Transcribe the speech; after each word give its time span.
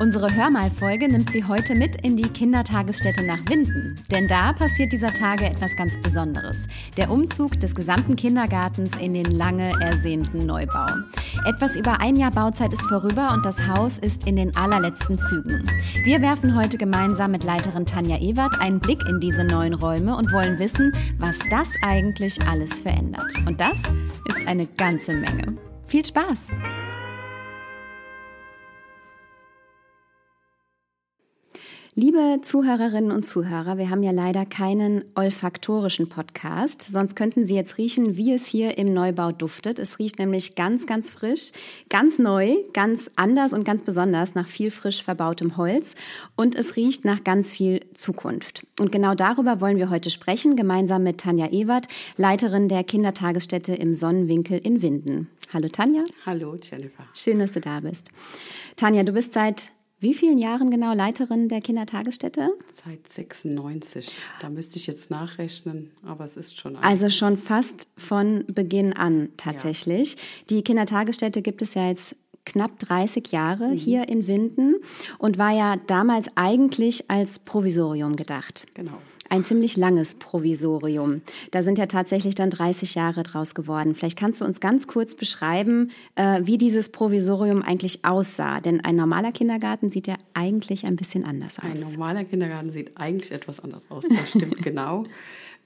Unsere 0.00 0.34
Hörmal-Folge 0.34 1.10
nimmt 1.10 1.30
Sie 1.30 1.44
heute 1.44 1.74
mit 1.74 1.96
in 1.96 2.16
die 2.16 2.22
Kindertagesstätte 2.22 3.22
nach 3.22 3.40
Winden. 3.50 4.00
Denn 4.10 4.26
da 4.28 4.54
passiert 4.54 4.92
dieser 4.92 5.12
Tage 5.12 5.44
etwas 5.44 5.76
ganz 5.76 6.00
Besonderes. 6.00 6.56
Der 6.96 7.10
Umzug 7.10 7.60
des 7.60 7.74
gesamten 7.74 8.16
Kindergartens 8.16 8.96
in 8.96 9.12
den 9.12 9.30
lange 9.30 9.78
ersehnten 9.78 10.46
Neubau. 10.46 10.86
Etwas 11.46 11.76
über 11.76 12.00
ein 12.00 12.16
Jahr 12.16 12.30
Bauzeit 12.30 12.72
ist 12.72 12.86
vorüber 12.86 13.32
und 13.34 13.44
das 13.44 13.66
Haus 13.66 13.98
ist 13.98 14.26
in 14.26 14.36
den 14.36 14.56
allerletzten 14.56 15.18
Zügen. 15.18 15.70
Wir 16.04 16.22
werfen 16.22 16.56
heute 16.56 16.78
gemeinsam 16.78 17.32
mit 17.32 17.44
Leiterin 17.44 17.84
Tanja 17.84 18.16
Ewert 18.16 18.58
einen 18.58 18.80
Blick 18.80 19.02
in 19.06 19.20
diese 19.20 19.44
neuen 19.44 19.74
Räume 19.74 20.16
und 20.16 20.32
wollen 20.32 20.58
wissen, 20.58 20.94
was 21.18 21.38
das 21.50 21.68
eigentlich 21.82 22.40
alles 22.48 22.80
verändert. 22.80 23.34
Und 23.46 23.60
das 23.60 23.82
ist 24.30 24.46
eine 24.46 24.64
ganze 24.64 25.12
Menge. 25.12 25.58
Viel 25.88 26.06
Spaß! 26.06 26.46
Liebe 31.96 32.38
Zuhörerinnen 32.40 33.10
und 33.10 33.26
Zuhörer, 33.26 33.76
wir 33.76 33.90
haben 33.90 34.04
ja 34.04 34.12
leider 34.12 34.46
keinen 34.46 35.02
olfaktorischen 35.16 36.08
Podcast, 36.08 36.82
sonst 36.82 37.16
könnten 37.16 37.44
Sie 37.44 37.56
jetzt 37.56 37.78
riechen, 37.78 38.16
wie 38.16 38.32
es 38.32 38.46
hier 38.46 38.78
im 38.78 38.94
Neubau 38.94 39.32
duftet. 39.32 39.80
Es 39.80 39.98
riecht 39.98 40.20
nämlich 40.20 40.54
ganz, 40.54 40.86
ganz 40.86 41.10
frisch, 41.10 41.50
ganz 41.88 42.20
neu, 42.20 42.54
ganz 42.74 43.10
anders 43.16 43.52
und 43.52 43.64
ganz 43.64 43.82
besonders 43.82 44.36
nach 44.36 44.46
viel 44.46 44.70
frisch 44.70 45.02
verbautem 45.02 45.56
Holz 45.56 45.96
und 46.36 46.54
es 46.54 46.76
riecht 46.76 47.04
nach 47.04 47.24
ganz 47.24 47.50
viel 47.50 47.80
Zukunft. 47.92 48.64
Und 48.78 48.92
genau 48.92 49.16
darüber 49.16 49.60
wollen 49.60 49.76
wir 49.76 49.90
heute 49.90 50.10
sprechen, 50.10 50.54
gemeinsam 50.54 51.02
mit 51.02 51.18
Tanja 51.18 51.50
Ewert, 51.50 51.88
Leiterin 52.16 52.68
der 52.68 52.84
Kindertagesstätte 52.84 53.74
im 53.74 53.94
Sonnenwinkel 53.94 54.58
in 54.58 54.80
Winden. 54.80 55.28
Hallo 55.52 55.66
Tanja. 55.66 56.04
Hallo 56.24 56.54
Jennifer. 56.54 57.02
Schön, 57.14 57.40
dass 57.40 57.50
du 57.50 57.60
da 57.60 57.80
bist. 57.80 58.12
Tanja, 58.76 59.02
du 59.02 59.10
bist 59.10 59.32
seit 59.32 59.72
wie 60.00 60.14
vielen 60.14 60.38
Jahren 60.38 60.70
genau 60.70 60.94
Leiterin 60.94 61.48
der 61.48 61.60
Kindertagesstätte? 61.60 62.50
Seit 62.84 63.06
96. 63.06 64.10
Da 64.40 64.48
müsste 64.48 64.78
ich 64.78 64.86
jetzt 64.86 65.10
nachrechnen, 65.10 65.90
aber 66.02 66.24
es 66.24 66.36
ist 66.36 66.58
schon. 66.58 66.76
Also 66.76 67.10
schon 67.10 67.36
fast 67.36 67.86
von 67.96 68.44
Beginn 68.48 68.94
an 68.94 69.28
tatsächlich. 69.36 70.12
Ja. 70.12 70.18
Die 70.50 70.62
Kindertagesstätte 70.62 71.42
gibt 71.42 71.60
es 71.60 71.74
ja 71.74 71.88
jetzt 71.88 72.16
knapp 72.46 72.78
30 72.78 73.30
Jahre 73.30 73.68
mhm. 73.68 73.76
hier 73.76 74.08
in 74.08 74.26
Winden 74.26 74.76
und 75.18 75.36
war 75.36 75.52
ja 75.52 75.76
damals 75.86 76.28
eigentlich 76.34 77.10
als 77.10 77.38
Provisorium 77.38 78.16
gedacht. 78.16 78.66
Genau 78.74 78.98
ein 79.30 79.44
ziemlich 79.44 79.76
langes 79.76 80.16
Provisorium. 80.16 81.22
Da 81.52 81.62
sind 81.62 81.78
ja 81.78 81.86
tatsächlich 81.86 82.34
dann 82.34 82.50
30 82.50 82.94
Jahre 82.94 83.22
draus 83.22 83.54
geworden. 83.54 83.94
Vielleicht 83.94 84.18
kannst 84.18 84.40
du 84.40 84.44
uns 84.44 84.60
ganz 84.60 84.86
kurz 84.86 85.14
beschreiben, 85.14 85.90
äh, 86.16 86.42
wie 86.44 86.58
dieses 86.58 86.90
Provisorium 86.90 87.62
eigentlich 87.62 88.04
aussah. 88.04 88.60
Denn 88.60 88.84
ein 88.84 88.96
normaler 88.96 89.32
Kindergarten 89.32 89.88
sieht 89.88 90.06
ja 90.06 90.16
eigentlich 90.34 90.84
ein 90.84 90.96
bisschen 90.96 91.24
anders 91.24 91.58
aus. 91.58 91.82
Ein 91.82 91.92
normaler 91.92 92.24
Kindergarten 92.24 92.70
sieht 92.70 92.96
eigentlich 92.96 93.30
etwas 93.30 93.60
anders 93.60 93.90
aus. 93.90 94.04
Das 94.08 94.30
stimmt 94.30 94.56
genau. 94.62 95.04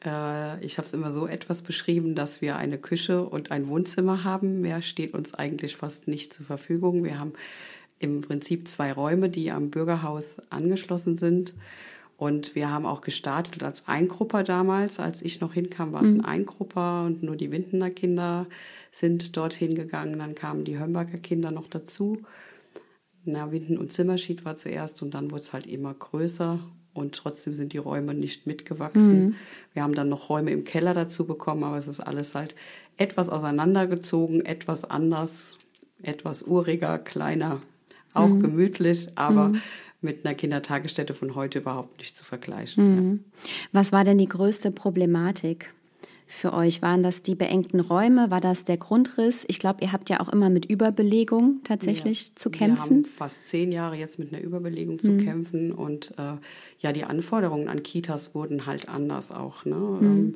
Äh, 0.04 0.64
ich 0.64 0.76
habe 0.78 0.86
es 0.86 0.92
immer 0.92 1.12
so 1.12 1.26
etwas 1.26 1.62
beschrieben, 1.62 2.14
dass 2.14 2.42
wir 2.42 2.56
eine 2.56 2.78
Küche 2.78 3.24
und 3.24 3.50
ein 3.50 3.68
Wohnzimmer 3.68 4.24
haben. 4.24 4.60
Mehr 4.60 4.82
steht 4.82 5.14
uns 5.14 5.34
eigentlich 5.34 5.76
fast 5.76 6.06
nicht 6.06 6.32
zur 6.32 6.44
Verfügung. 6.44 7.02
Wir 7.02 7.18
haben 7.18 7.32
im 7.98 8.20
Prinzip 8.20 8.68
zwei 8.68 8.92
Räume, 8.92 9.30
die 9.30 9.50
am 9.50 9.70
Bürgerhaus 9.70 10.36
angeschlossen 10.50 11.16
sind. 11.16 11.54
Und 12.16 12.54
wir 12.54 12.70
haben 12.70 12.86
auch 12.86 13.00
gestartet 13.00 13.62
als 13.62 13.88
Eingrupper 13.88 14.44
damals. 14.44 15.00
Als 15.00 15.20
ich 15.22 15.40
noch 15.40 15.54
hinkam, 15.54 15.92
war 15.92 16.02
es 16.02 16.08
ein 16.08 16.18
mhm. 16.18 16.24
Eingrupper 16.24 17.04
und 17.04 17.22
nur 17.22 17.36
die 17.36 17.50
Windener 17.50 17.90
Kinder 17.90 18.46
sind 18.92 19.36
dorthin 19.36 19.74
gegangen. 19.74 20.18
Dann 20.18 20.34
kamen 20.34 20.64
die 20.64 20.78
Hömberger 20.78 21.18
Kinder 21.18 21.50
noch 21.50 21.68
dazu. 21.68 22.22
Na, 23.24 23.50
Winden 23.50 23.78
und 23.78 23.92
Zimmerschied 23.92 24.44
war 24.44 24.54
zuerst 24.54 25.02
und 25.02 25.14
dann 25.14 25.30
wurde 25.30 25.40
es 25.40 25.52
halt 25.52 25.66
immer 25.66 25.94
größer 25.94 26.60
und 26.92 27.14
trotzdem 27.14 27.54
sind 27.54 27.72
die 27.72 27.78
Räume 27.78 28.14
nicht 28.14 28.46
mitgewachsen. 28.46 29.24
Mhm. 29.24 29.34
Wir 29.72 29.82
haben 29.82 29.94
dann 29.94 30.08
noch 30.08 30.28
Räume 30.28 30.52
im 30.52 30.64
Keller 30.64 30.94
dazu 30.94 31.26
bekommen, 31.26 31.64
aber 31.64 31.78
es 31.78 31.88
ist 31.88 32.00
alles 32.00 32.34
halt 32.34 32.54
etwas 32.96 33.28
auseinandergezogen, 33.30 34.44
etwas 34.44 34.84
anders, 34.84 35.58
etwas 36.02 36.42
uriger, 36.42 36.98
kleiner, 36.98 37.62
auch 38.12 38.28
mhm. 38.28 38.40
gemütlich, 38.40 39.08
aber 39.16 39.48
mhm 39.48 39.60
mit 40.04 40.24
einer 40.24 40.34
Kindertagesstätte 40.34 41.14
von 41.14 41.34
heute 41.34 41.58
überhaupt 41.58 41.98
nicht 41.98 42.16
zu 42.16 42.24
vergleichen. 42.24 42.94
Mhm. 42.94 43.24
Ja. 43.42 43.50
Was 43.72 43.92
war 43.92 44.04
denn 44.04 44.18
die 44.18 44.28
größte 44.28 44.70
Problematik? 44.70 45.74
für 46.26 46.52
euch? 46.52 46.82
Waren 46.82 47.02
das 47.02 47.22
die 47.22 47.34
beengten 47.34 47.80
Räume? 47.80 48.30
War 48.30 48.40
das 48.40 48.64
der 48.64 48.76
Grundriss? 48.76 49.44
Ich 49.48 49.58
glaube, 49.58 49.82
ihr 49.82 49.92
habt 49.92 50.10
ja 50.10 50.20
auch 50.20 50.28
immer 50.28 50.50
mit 50.50 50.66
Überbelegung 50.66 51.60
tatsächlich 51.64 52.28
ja, 52.28 52.32
zu 52.34 52.50
kämpfen. 52.50 52.88
Wir 52.88 52.96
haben 52.96 53.04
fast 53.04 53.46
zehn 53.46 53.72
Jahre 53.72 53.96
jetzt 53.96 54.18
mit 54.18 54.32
einer 54.32 54.42
Überbelegung 54.42 54.98
zu 54.98 55.12
mhm. 55.12 55.24
kämpfen 55.24 55.72
und 55.72 56.12
äh, 56.18 56.36
ja, 56.80 56.92
die 56.92 57.04
Anforderungen 57.04 57.68
an 57.68 57.82
Kitas 57.82 58.34
wurden 58.34 58.66
halt 58.66 58.88
anders 58.88 59.30
auch. 59.30 59.64
Ne? 59.64 59.76
Mhm. 59.76 60.06
Ähm, 60.06 60.34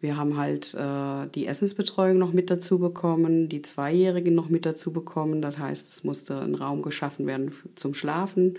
wir 0.00 0.16
haben 0.16 0.36
halt 0.38 0.74
äh, 0.74 1.28
die 1.34 1.46
Essensbetreuung 1.46 2.16
noch 2.16 2.32
mit 2.32 2.50
dazu 2.50 2.78
bekommen, 2.78 3.48
die 3.48 3.60
Zweijährigen 3.60 4.34
noch 4.34 4.48
mit 4.48 4.64
dazu 4.64 4.92
bekommen. 4.92 5.42
Das 5.42 5.58
heißt, 5.58 5.88
es 5.88 6.04
musste 6.04 6.40
ein 6.40 6.54
Raum 6.54 6.82
geschaffen 6.82 7.26
werden 7.26 7.52
zum 7.74 7.92
Schlafen. 7.92 8.58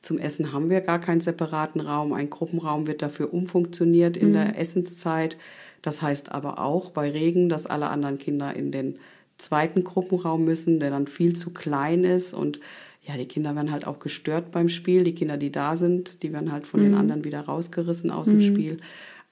Zum 0.00 0.18
Essen 0.18 0.52
haben 0.52 0.68
wir 0.68 0.80
gar 0.80 0.98
keinen 0.98 1.20
separaten 1.20 1.80
Raum. 1.80 2.12
Ein 2.12 2.30
Gruppenraum 2.30 2.88
wird 2.88 3.02
dafür 3.02 3.32
umfunktioniert 3.32 4.16
in 4.16 4.30
mhm. 4.30 4.32
der 4.32 4.58
Essenszeit. 4.58 5.36
Das 5.82 6.02
heißt 6.02 6.32
aber 6.32 6.58
auch 6.58 6.90
bei 6.90 7.10
Regen, 7.10 7.48
dass 7.48 7.66
alle 7.66 7.88
anderen 7.88 8.18
Kinder 8.18 8.54
in 8.54 8.72
den 8.72 8.98
zweiten 9.38 9.84
Gruppenraum 9.84 10.44
müssen, 10.44 10.80
der 10.80 10.90
dann 10.90 11.06
viel 11.06 11.36
zu 11.36 11.50
klein 11.50 12.02
ist. 12.02 12.34
Und 12.34 12.58
ja, 13.02 13.16
die 13.16 13.26
Kinder 13.26 13.54
werden 13.54 13.70
halt 13.70 13.86
auch 13.86 14.00
gestört 14.00 14.50
beim 14.50 14.68
Spiel. 14.68 15.04
Die 15.04 15.14
Kinder, 15.14 15.36
die 15.36 15.52
da 15.52 15.76
sind, 15.76 16.24
die 16.24 16.32
werden 16.32 16.50
halt 16.50 16.66
von 16.66 16.80
mhm. 16.80 16.84
den 16.86 16.94
anderen 16.94 17.24
wieder 17.24 17.40
rausgerissen 17.40 18.10
aus 18.10 18.26
mhm. 18.26 18.30
dem 18.32 18.40
Spiel. 18.40 18.78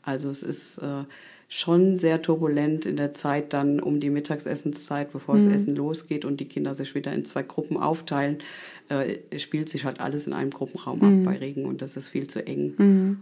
Also 0.02 0.30
es 0.30 0.42
ist 0.42 0.78
äh, 0.78 1.04
schon 1.48 1.96
sehr 1.96 2.22
turbulent 2.22 2.86
in 2.86 2.96
der 2.96 3.12
Zeit 3.12 3.52
dann 3.52 3.80
um 3.80 4.00
die 4.00 4.10
Mittagsessenszeit, 4.10 5.12
bevor 5.12 5.34
mhm. 5.34 5.44
das 5.44 5.54
Essen 5.54 5.76
losgeht 5.76 6.24
und 6.24 6.40
die 6.40 6.46
Kinder 6.46 6.74
sich 6.74 6.94
wieder 6.94 7.12
in 7.12 7.24
zwei 7.24 7.42
Gruppen 7.42 7.76
aufteilen, 7.76 8.38
äh, 8.88 9.38
spielt 9.38 9.68
sich 9.68 9.84
halt 9.84 10.00
alles 10.00 10.26
in 10.26 10.32
einem 10.32 10.50
Gruppenraum 10.50 10.98
mhm. 10.98 11.26
ab 11.26 11.32
bei 11.32 11.38
Regen 11.38 11.66
und 11.66 11.82
das 11.82 11.96
ist 11.96 12.08
viel 12.08 12.28
zu 12.28 12.46
eng. 12.46 12.74
Mhm. 12.78 13.20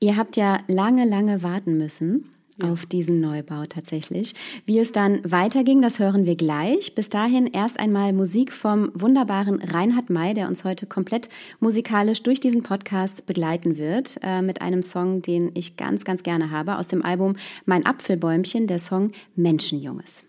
Ihr 0.00 0.16
habt 0.16 0.36
ja 0.36 0.58
lange, 0.68 1.04
lange 1.04 1.42
warten 1.42 1.76
müssen 1.76 2.28
auf 2.62 2.86
diesen 2.86 3.20
Neubau 3.20 3.64
tatsächlich. 3.66 4.34
Wie 4.64 4.78
es 4.78 4.92
dann 4.92 5.20
weiterging, 5.24 5.82
das 5.82 5.98
hören 5.98 6.26
wir 6.26 6.36
gleich. 6.36 6.94
Bis 6.94 7.08
dahin 7.08 7.46
erst 7.46 7.78
einmal 7.80 8.12
Musik 8.12 8.52
vom 8.52 8.90
wunderbaren 8.94 9.62
Reinhard 9.62 10.10
May, 10.10 10.34
der 10.34 10.48
uns 10.48 10.64
heute 10.64 10.86
komplett 10.86 11.28
musikalisch 11.60 12.22
durch 12.22 12.40
diesen 12.40 12.62
Podcast 12.62 13.26
begleiten 13.26 13.78
wird, 13.78 14.18
äh, 14.22 14.42
mit 14.42 14.60
einem 14.60 14.82
Song, 14.82 15.22
den 15.22 15.50
ich 15.54 15.76
ganz, 15.76 16.04
ganz 16.04 16.22
gerne 16.22 16.50
habe, 16.50 16.78
aus 16.78 16.86
dem 16.86 17.04
Album 17.04 17.36
Mein 17.66 17.86
Apfelbäumchen, 17.86 18.66
der 18.66 18.78
Song 18.78 19.12
Menschenjunges. 19.36 20.24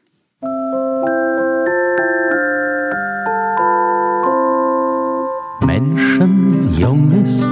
Menschenjunges, 5.65 7.43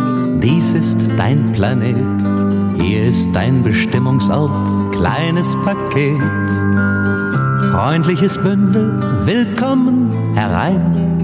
dies 0.42 0.74
ist 0.74 1.00
dein 1.18 1.52
Planet 1.54 2.37
hier 2.82 3.06
ist 3.06 3.32
dein 3.34 3.64
Bestimmungsort, 3.64 4.52
kleines 4.94 5.56
Paket. 5.64 6.22
Freundliches 7.72 8.38
Bündel, 8.38 9.00
willkommen 9.26 10.12
herein. 10.36 11.18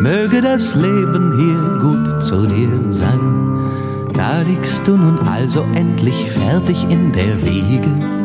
Möge 0.00 0.40
das 0.40 0.74
Leben 0.74 1.34
hier 1.38 1.78
gut 1.80 2.22
zu 2.22 2.46
dir 2.46 2.92
sein. 2.92 4.10
Da 4.14 4.42
liegst 4.42 4.86
du 4.86 4.96
nun 4.96 5.18
also 5.28 5.62
endlich 5.74 6.30
fertig 6.30 6.84
in 6.90 7.12
der 7.12 7.42
Wiege. 7.44 8.17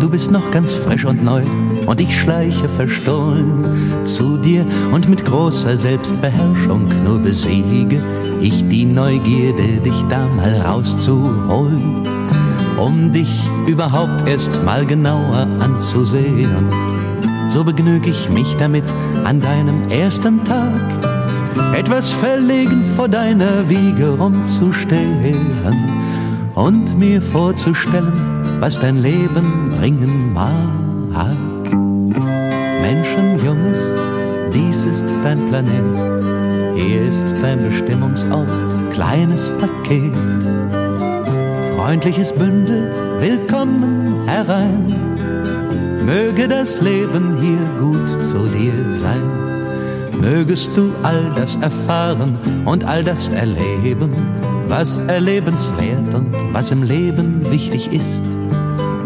Du 0.00 0.08
bist 0.08 0.30
noch 0.30 0.50
ganz 0.50 0.74
frisch 0.74 1.04
und 1.04 1.22
neu 1.22 1.42
und 1.86 2.00
ich 2.00 2.18
schleiche 2.18 2.68
verstohlen 2.68 4.04
zu 4.04 4.36
dir 4.38 4.66
und 4.92 5.08
mit 5.08 5.24
großer 5.24 5.76
Selbstbeherrschung 5.76 6.88
nur 7.04 7.18
besiege 7.18 8.02
ich 8.40 8.66
die 8.68 8.84
Neugierde, 8.84 9.80
dich 9.84 10.04
da 10.08 10.26
mal 10.26 10.60
rauszuholen, 10.60 12.02
um 12.78 13.12
dich 13.12 13.30
überhaupt 13.66 14.26
erst 14.26 14.62
mal 14.64 14.86
genauer 14.86 15.46
anzusehen. 15.60 16.68
So 17.50 17.64
begnüg 17.64 18.06
ich 18.06 18.30
mich 18.30 18.56
damit 18.56 18.84
an 19.24 19.40
deinem 19.40 19.88
ersten 19.90 20.44
Tag, 20.44 20.80
etwas 21.74 22.10
verlegen 22.10 22.84
vor 22.96 23.08
deiner 23.08 23.68
Wiege 23.68 24.10
rumzustehen 24.18 25.46
und 26.54 26.98
mir 26.98 27.20
vorzustellen, 27.20 28.39
was 28.60 28.78
dein 28.78 28.98
Leben 28.98 29.70
bringen 29.70 30.34
mag. 30.34 30.52
Menschenjunges, 32.82 33.94
dies 34.52 34.84
ist 34.84 35.06
dein 35.24 35.48
Planet, 35.48 36.76
hier 36.76 37.02
ist 37.02 37.24
dein 37.40 37.62
Bestimmungsort, 37.62 38.48
kleines 38.92 39.50
Paket. 39.58 40.12
Freundliches 41.76 42.32
Bündel, 42.32 42.92
willkommen 43.20 44.26
herein. 44.26 44.94
Möge 46.04 46.46
das 46.46 46.80
Leben 46.82 47.38
hier 47.40 47.64
gut 47.80 48.24
zu 48.24 48.46
dir 48.48 48.74
sein. 48.94 49.22
Mögest 50.20 50.76
du 50.76 50.92
all 51.02 51.30
das 51.34 51.56
erfahren 51.56 52.36
und 52.66 52.84
all 52.84 53.02
das 53.04 53.30
erleben, 53.30 54.12
was 54.68 54.98
erlebenswert 55.06 56.14
und 56.14 56.34
was 56.52 56.70
im 56.72 56.82
Leben 56.82 57.50
wichtig 57.50 57.90
ist. 57.92 58.29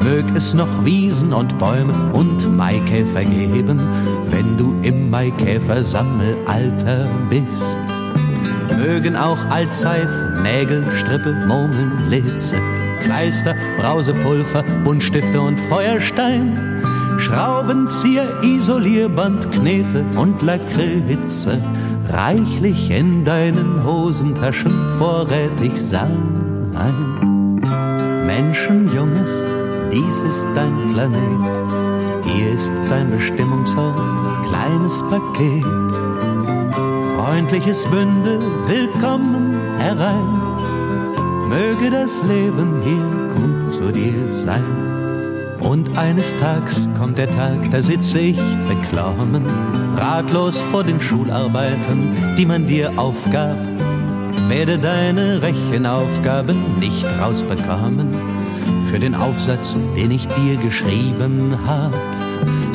Mög 0.04 0.26
es 0.36 0.52
noch 0.52 0.84
Wiesen 0.84 1.32
und 1.32 1.58
Bäume 1.58 2.12
und 2.12 2.54
Maikäfer 2.54 3.24
geben, 3.24 3.80
wenn 4.30 4.58
du 4.58 4.74
im 4.82 5.08
Maikäfersammelalter 5.08 7.08
bist. 7.30 7.64
Mögen 8.76 9.16
auch 9.16 9.38
allzeit 9.48 10.10
Nägel, 10.42 10.84
Strippe, 10.98 11.32
Murmeln, 11.46 12.10
Litze, 12.10 12.56
Kleister, 13.02 13.54
Brausepulver, 13.78 14.62
Buntstifte 14.84 15.40
und 15.40 15.58
Feuerstein, 15.58 16.82
Schraubenzieher, 17.18 18.42
Isolierband, 18.42 19.50
Knete 19.52 20.04
und 20.16 20.42
Lakritze 20.42 21.62
reichlich 22.10 22.90
in 22.90 23.24
deinen 23.24 23.82
Hosentaschen 23.82 24.98
vorrätig 24.98 25.80
sein. 25.80 26.34
Menschenjunges, 28.26 29.53
dies 29.94 30.22
ist 30.22 30.48
dein 30.56 30.92
Planet, 30.92 32.24
hier 32.24 32.54
ist 32.54 32.72
dein 32.88 33.10
Bestimmungsort, 33.12 33.96
kleines 34.48 35.00
Paket. 35.08 35.64
Freundliches 37.16 37.84
Bündel, 37.84 38.40
willkommen 38.66 39.56
herein, 39.78 41.48
möge 41.48 41.90
das 41.92 42.20
Leben 42.24 42.80
hier 42.82 43.36
gut 43.36 43.70
zu 43.70 43.92
dir 43.92 44.32
sein. 44.32 44.64
Und 45.60 45.96
eines 45.96 46.36
Tages 46.38 46.88
kommt 46.98 47.16
der 47.16 47.30
Tag, 47.30 47.70
da 47.70 47.80
sitze 47.80 48.18
ich 48.18 48.40
beklommen, 48.68 49.46
ratlos 49.96 50.58
vor 50.72 50.82
den 50.82 51.00
Schularbeiten, 51.00 52.16
die 52.36 52.44
man 52.44 52.66
dir 52.66 52.92
aufgab. 52.96 53.56
Werde 54.48 54.76
deine 54.76 55.40
Rechenaufgaben 55.40 56.80
nicht 56.80 57.06
rausbekommen 57.22 58.33
für 58.94 59.00
den 59.00 59.16
Aufsatz, 59.16 59.76
den 59.96 60.12
ich 60.12 60.28
dir 60.28 60.56
geschrieben 60.56 61.58
hab. 61.66 61.92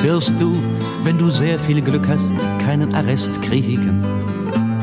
Wirst 0.04 0.34
du, 0.38 0.62
wenn 1.06 1.18
du 1.18 1.30
sehr 1.30 1.58
viel 1.60 1.82
Glück 1.82 2.10
hast, 2.10 2.34
keinen 2.62 2.94
Arrest 2.94 3.42
kriegen. 3.42 4.04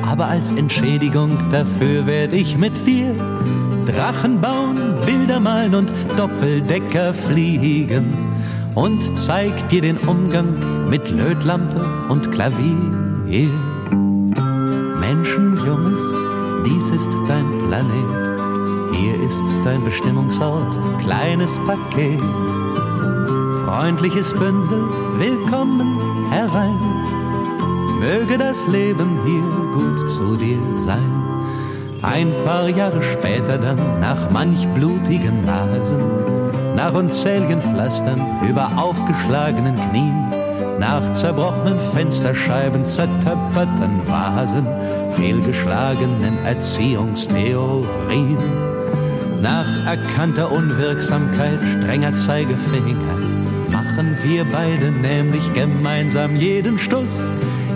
Aber 0.03 0.29
als 0.29 0.51
Entschädigung 0.53 1.37
dafür 1.53 2.07
werde 2.07 2.37
ich 2.37 2.57
mit 2.57 2.87
dir 2.87 3.13
Drachen 3.85 4.41
bauen, 4.41 4.95
Bilder 5.05 5.39
malen 5.39 5.75
und 5.75 5.93
Doppeldecker 6.17 7.13
fliegen 7.13 8.15
und 8.75 9.19
zeig 9.19 9.69
dir 9.69 9.83
den 9.83 9.99
Umgang 9.99 10.89
mit 10.89 11.11
Lötlampe 11.11 11.85
und 12.09 12.33
Klavier. 12.33 13.51
Menschenjunges, 15.01 16.01
dies 16.65 16.89
ist 16.89 17.11
dein 17.29 17.69
Planet. 17.69 18.26
Ist 19.37 19.45
dein 19.65 19.85
Bestimmungsort, 19.85 20.79
kleines 20.99 21.59
Paket. 21.67 22.23
Freundliches 23.67 24.33
Bündel, 24.33 24.89
willkommen 25.19 26.01
herein. 26.31 26.81
Möge 28.01 28.39
das 28.39 28.67
Leben 28.69 29.21
hier 29.27 29.43
gut 29.75 30.11
zu 30.11 30.37
dir 30.37 30.57
sein. 30.79 31.23
Ein 32.03 32.33
paar 32.47 32.71
Jahre 32.71 33.03
später 33.03 33.59
dann, 33.59 34.01
nach 34.01 34.31
manch 34.31 34.67
blutigen 34.69 35.45
Nasen, 35.45 36.01
nach 36.75 36.95
unzähligen 36.95 37.61
Pflastern 37.61 38.23
über 38.49 38.71
aufgeschlagenen 38.75 39.77
Knien, 39.91 40.31
nach 40.79 41.13
zerbrochenen 41.13 41.79
Fensterscheiben, 41.93 42.87
zertöpferten 42.87 44.01
Vasen, 44.07 44.67
fehlgeschlagenen 45.13 46.43
Erziehungstheorien 46.47 48.39
nach 49.43 49.87
erkannter 49.87 50.51
Unwirksamkeit 50.51 51.61
strenger 51.63 52.15
Zeigefinger 52.15 53.37
machen 53.97 54.17
wir 54.23 54.45
beide 54.45 54.91
nämlich 54.91 55.53
gemeinsam 55.55 56.37
jeden 56.37 56.79
Stuss, 56.79 57.19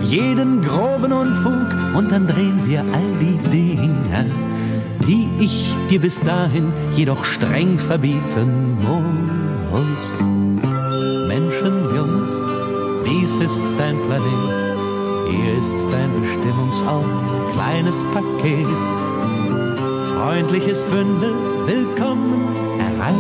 jeden 0.03 0.61
groben 0.61 1.13
Unfug 1.13 1.69
und 1.95 2.13
dann 2.13 2.27
drehen 2.27 2.61
wir 2.67 2.81
all 2.81 3.17
die 3.21 3.39
Dinge, 3.51 4.27
die 5.07 5.31
ich 5.39 5.73
dir 5.89 6.01
bis 6.01 6.21
dahin 6.21 6.73
jedoch 6.95 7.25
streng 7.25 7.79
verbieten 7.79 8.77
muss. 8.81 10.15
Menschenjungs, 11.29 12.31
dies 13.07 13.37
ist 13.37 13.63
dein 13.79 13.97
Planet, 14.07 14.79
hier 15.31 15.59
ist 15.59 15.77
dein 15.91 16.11
Bestimmungsort, 16.21 17.53
kleines 17.55 18.05
Paket 18.13 18.67
freundliches 20.21 20.83
Bündel, 20.85 21.33
willkommen 21.65 22.55
herein. 22.79 23.15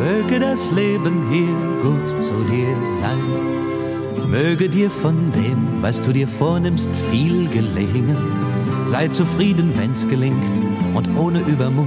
Möge 0.00 0.40
das 0.40 0.72
Leben 0.72 1.28
hier 1.30 1.54
gut 1.84 2.10
zu 2.20 2.34
dir 2.50 2.74
sein. 2.98 4.28
Möge 4.28 4.68
dir 4.68 4.90
von 4.90 5.30
dem, 5.30 5.80
was 5.80 6.02
du 6.02 6.12
dir 6.12 6.26
vornimmst, 6.26 6.90
viel 7.12 7.48
gelingen. 7.48 8.16
Sei 8.86 9.06
zufrieden, 9.06 9.72
wenn's 9.76 10.08
gelingt 10.08 10.42
und 10.94 11.08
ohne 11.16 11.38
Übermut. 11.42 11.86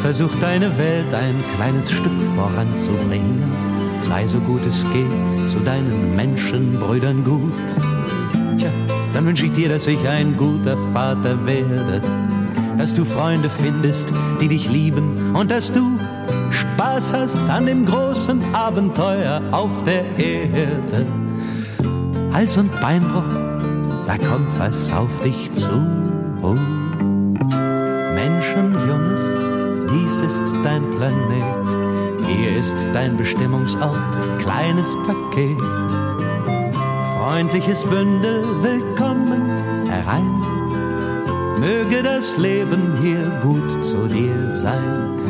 Versuch 0.00 0.34
deine 0.40 0.78
Welt 0.78 1.12
ein 1.12 1.34
kleines 1.56 1.92
Stück 1.92 2.22
voranzubringen. 2.34 3.52
Sei 4.00 4.26
so 4.26 4.40
gut 4.40 4.64
es 4.64 4.86
geht 4.94 5.46
zu 5.46 5.58
deinen 5.58 6.16
Menschenbrüdern 6.16 7.22
gut. 7.22 7.52
Tja, 8.56 8.70
dann 9.12 9.26
wünsche 9.26 9.44
ich 9.44 9.52
dir, 9.52 9.68
dass 9.68 9.86
ich 9.86 10.08
ein 10.08 10.38
guter 10.38 10.78
Vater 10.94 11.44
werde 11.44 12.00
dass 12.80 12.94
du 12.94 13.04
Freunde 13.04 13.50
findest, 13.50 14.10
die 14.40 14.48
dich 14.48 14.66
lieben 14.66 15.36
und 15.36 15.50
dass 15.50 15.70
du 15.70 15.98
Spaß 16.50 17.12
hast 17.12 17.50
an 17.50 17.66
dem 17.66 17.84
großen 17.84 18.54
Abenteuer 18.54 19.42
auf 19.50 19.70
der 19.84 20.02
Erde. 20.16 21.06
Hals- 22.32 22.56
und 22.56 22.72
Beinbruch, 22.80 23.22
da 24.06 24.16
kommt 24.16 24.58
was 24.58 24.90
auf 24.92 25.10
dich 25.20 25.52
zu. 25.52 25.70
Oh. 26.40 26.56
Menschenjunges, 28.14 29.20
dies 29.92 30.20
ist 30.20 30.44
dein 30.64 30.88
Planet, 30.92 32.26
hier 32.26 32.56
ist 32.56 32.78
dein 32.94 33.14
Bestimmungsort, 33.18 34.16
kleines 34.38 34.96
Paket. 35.06 35.60
Freundliches 37.18 37.84
Bündel, 37.84 38.42
willkommen 38.62 39.86
herein 39.86 40.39
möge 41.60 42.02
das 42.02 42.38
Leben 42.38 42.96
hier 43.02 43.28
gut 43.42 43.84
zu 43.84 44.08
dir 44.08 44.54
sein. 44.54 45.20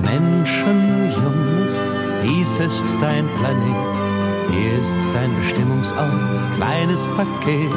Menschenjunges, 0.00 1.74
dies 2.22 2.58
ist 2.60 2.84
dein 3.00 3.26
Planet, 3.38 4.50
hier 4.50 4.80
ist 4.80 4.96
dein 5.12 5.34
Bestimmungsort, 5.36 6.12
kleines 6.56 7.06
Paket. 7.16 7.72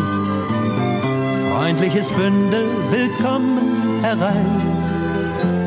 Freundliches 1.51 2.11
Bündel, 2.11 2.67
willkommen 2.91 4.03
herein. 4.03 4.61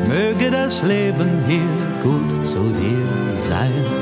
Möge 0.07 0.49
das 0.49 0.81
Leben 0.81 1.43
hier 1.45 2.01
gut 2.01 2.47
zu 2.47 2.59
dir 2.71 3.05
sein. 3.49 3.98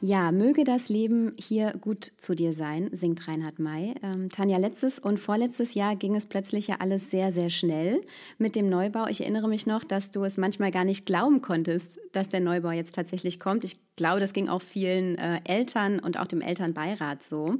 Ja, 0.00 0.30
möge 0.30 0.64
das 0.64 0.88
Leben 0.88 1.32
hier 1.38 1.72
gut 1.80 2.12
zu 2.18 2.34
dir 2.34 2.52
sein, 2.52 2.90
singt 2.92 3.26
Reinhard 3.26 3.58
May. 3.58 3.94
Ähm, 4.02 4.28
Tanja, 4.28 4.58
letztes 4.58 4.98
und 4.98 5.18
vorletztes 5.18 5.74
Jahr 5.74 5.96
ging 5.96 6.14
es 6.14 6.26
plötzlich 6.26 6.66
ja 6.66 6.76
alles 6.80 7.10
sehr, 7.10 7.32
sehr 7.32 7.50
schnell 7.50 8.02
mit 8.38 8.56
dem 8.56 8.68
Neubau. 8.68 9.06
Ich 9.06 9.22
erinnere 9.22 9.48
mich 9.48 9.66
noch, 9.66 9.84
dass 9.84 10.10
du 10.10 10.24
es 10.24 10.36
manchmal 10.36 10.70
gar 10.70 10.84
nicht 10.84 11.06
glauben 11.06 11.40
konntest, 11.40 11.98
dass 12.12 12.28
der 12.28 12.40
Neubau 12.40 12.70
jetzt 12.70 12.94
tatsächlich 12.94 13.40
kommt. 13.40 13.64
Ich 13.64 13.78
glaube, 13.96 14.20
das 14.20 14.34
ging 14.34 14.48
auch 14.48 14.60
vielen 14.60 15.16
äh, 15.16 15.40
Eltern 15.44 15.98
und 15.98 16.18
auch 16.18 16.26
dem 16.26 16.42
Elternbeirat 16.42 17.22
so. 17.22 17.54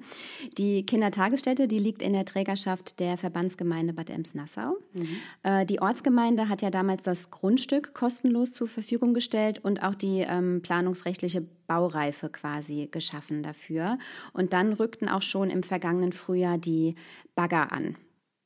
Die 0.59 0.85
Kindertagesstätte, 0.85 1.67
die 1.67 1.79
liegt 1.79 2.03
in 2.03 2.13
der 2.13 2.27
Trägerschaft 2.27 3.01
der 3.01 3.17
Verbandsgemeinde 3.17 3.95
Bad 3.95 4.11
Ems-Nassau. 4.11 4.77
Mhm. 4.93 5.09
Äh, 5.43 5.65
die 5.65 5.81
Ortsgemeinde 5.81 6.49
hat 6.51 6.61
ja 6.61 6.71
damals 6.71 7.03
das 7.03 7.31
Grundstück 7.31 7.95
kostenlos 7.95 8.53
zur 8.53 8.69
Verfügung 8.69 9.15
gestellt 9.15 9.61
und 9.65 9.83
auch 9.83 9.95
die 9.95 10.21
ähm, 10.29 10.61
planungsrechtliche 10.63 11.47
Baureife 11.67 12.29
quasi 12.29 12.89
geschaffen 12.91 13.43
dafür. 13.43 13.99
Und 14.33 14.53
dann 14.53 14.73
rückten 14.73 15.09
auch 15.09 15.23
schon 15.23 15.51
im 15.51 15.63
vergangenen 15.63 16.13
Frühjahr 16.13 16.59
die 16.59 16.95
Bagger 17.35 17.73
an. 17.73 17.97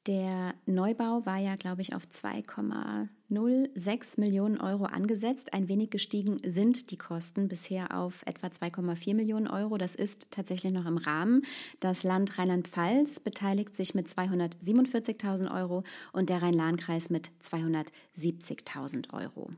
Der 0.06 0.54
Neubau 0.64 1.26
war 1.26 1.36
ja, 1.36 1.56
glaube 1.56 1.82
ich, 1.82 1.94
auf 1.94 2.04
2,06 2.04 4.18
Millionen 4.18 4.58
Euro 4.58 4.84
angesetzt. 4.84 5.52
Ein 5.52 5.68
wenig 5.68 5.90
gestiegen 5.90 6.40
sind 6.42 6.90
die 6.90 6.96
Kosten 6.96 7.48
bisher 7.48 7.94
auf 7.94 8.22
etwa 8.24 8.46
2,4 8.46 9.14
Millionen 9.14 9.46
Euro. 9.46 9.76
Das 9.76 9.94
ist 9.94 10.30
tatsächlich 10.30 10.72
noch 10.72 10.86
im 10.86 10.96
Rahmen. 10.96 11.42
Das 11.80 12.02
Land 12.02 12.38
Rheinland-Pfalz 12.38 13.20
beteiligt 13.20 13.74
sich 13.74 13.94
mit 13.94 14.08
247.000 14.08 15.54
Euro 15.54 15.84
und 16.14 16.30
der 16.30 16.40
Rhein-Lahn-Kreis 16.40 17.10
mit 17.10 17.30
270.000 17.42 19.12
Euro. 19.12 19.50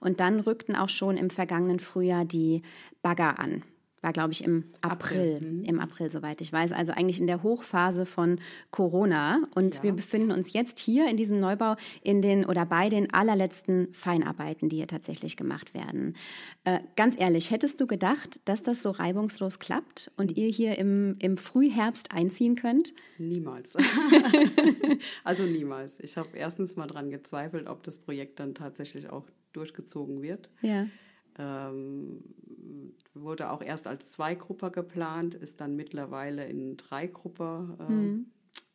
Und 0.00 0.20
dann 0.20 0.40
rückten 0.40 0.76
auch 0.76 0.88
schon 0.88 1.16
im 1.16 1.30
vergangenen 1.30 1.80
Frühjahr 1.80 2.24
die 2.24 2.62
Bagger 3.02 3.38
an 3.38 3.62
war, 4.02 4.12
glaube 4.12 4.32
ich, 4.32 4.44
im 4.44 4.64
April, 4.80 5.36
April. 5.36 5.40
Mhm. 5.40 5.62
im 5.62 5.80
April, 5.80 6.10
soweit 6.10 6.40
ich 6.40 6.52
weiß. 6.52 6.72
Also 6.72 6.92
eigentlich 6.92 7.20
in 7.20 7.28
der 7.28 7.42
Hochphase 7.42 8.04
von 8.04 8.40
Corona. 8.70 9.46
Und 9.54 9.76
ja. 9.76 9.82
wir 9.84 9.92
befinden 9.92 10.32
uns 10.32 10.52
jetzt 10.52 10.80
hier 10.80 11.08
in 11.08 11.16
diesem 11.16 11.38
Neubau 11.38 11.76
in 12.02 12.20
den 12.20 12.44
oder 12.44 12.66
bei 12.66 12.88
den 12.88 13.14
allerletzten 13.14 13.92
Feinarbeiten, 13.92 14.68
die 14.68 14.76
hier 14.76 14.88
tatsächlich 14.88 15.36
gemacht 15.36 15.72
werden. 15.72 16.16
Äh, 16.64 16.80
ganz 16.96 17.18
ehrlich, 17.18 17.50
hättest 17.50 17.80
du 17.80 17.86
gedacht, 17.86 18.40
dass 18.44 18.62
das 18.62 18.82
so 18.82 18.90
reibungslos 18.90 19.60
klappt 19.60 20.10
und 20.16 20.36
ihr 20.36 20.48
hier 20.48 20.78
im, 20.78 21.14
im 21.20 21.36
Frühherbst 21.36 22.12
einziehen 22.12 22.56
könnt? 22.56 22.92
Niemals. 23.18 23.76
also 25.24 25.44
niemals. 25.44 26.00
Ich 26.00 26.16
habe 26.16 26.36
erstens 26.36 26.74
mal 26.74 26.88
dran 26.88 27.10
gezweifelt, 27.10 27.68
ob 27.68 27.84
das 27.84 27.98
Projekt 27.98 28.40
dann 28.40 28.54
tatsächlich 28.54 29.10
auch 29.10 29.24
durchgezogen 29.52 30.22
wird. 30.22 30.50
Ja. 30.60 30.86
Ähm, 31.38 32.22
wurde 33.14 33.50
auch 33.50 33.62
erst 33.62 33.86
als 33.86 34.10
Zweigruppe 34.10 34.70
geplant, 34.70 35.34
ist 35.34 35.60
dann 35.60 35.76
mittlerweile 35.76 36.46
in 36.46 36.76
Dreigruppe 36.76 37.76
äh, 37.80 37.92
mhm. 37.92 38.26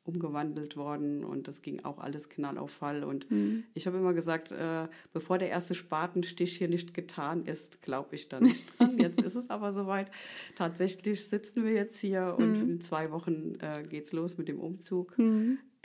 umgewandelt 0.03 0.75
worden 0.75 1.23
und 1.23 1.47
das 1.47 1.61
ging 1.61 1.83
auch 1.83 1.99
alles 1.99 2.29
knall 2.29 2.57
auf 2.57 2.71
Fall. 2.71 3.03
Und 3.03 3.29
mhm. 3.29 3.63
ich 3.73 3.85
habe 3.85 3.97
immer 3.97 4.13
gesagt, 4.13 4.51
äh, 4.51 4.87
bevor 5.13 5.37
der 5.37 5.49
erste 5.49 5.75
Spatenstich 5.75 6.57
hier 6.57 6.67
nicht 6.67 6.93
getan 6.93 7.45
ist, 7.45 7.81
glaube 7.81 8.15
ich 8.15 8.27
da 8.27 8.39
nicht 8.39 8.65
dran. 8.77 8.97
Jetzt 8.99 9.21
ist 9.21 9.35
es 9.35 9.49
aber 9.49 9.73
soweit. 9.73 10.09
Tatsächlich 10.55 11.27
sitzen 11.27 11.63
wir 11.63 11.73
jetzt 11.73 11.99
hier 11.99 12.35
und 12.37 12.53
mhm. 12.53 12.69
in 12.71 12.81
zwei 12.81 13.11
Wochen 13.11 13.55
äh, 13.59 13.97
es 13.97 14.11
los 14.11 14.37
mit 14.37 14.47
dem 14.47 14.59
Umzug. 14.59 15.17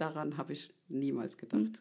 Daran 0.03 0.37
habe 0.37 0.53
ich 0.53 0.75
niemals 0.89 1.39
gedacht. 1.39 1.63
Mhm. 1.63 1.73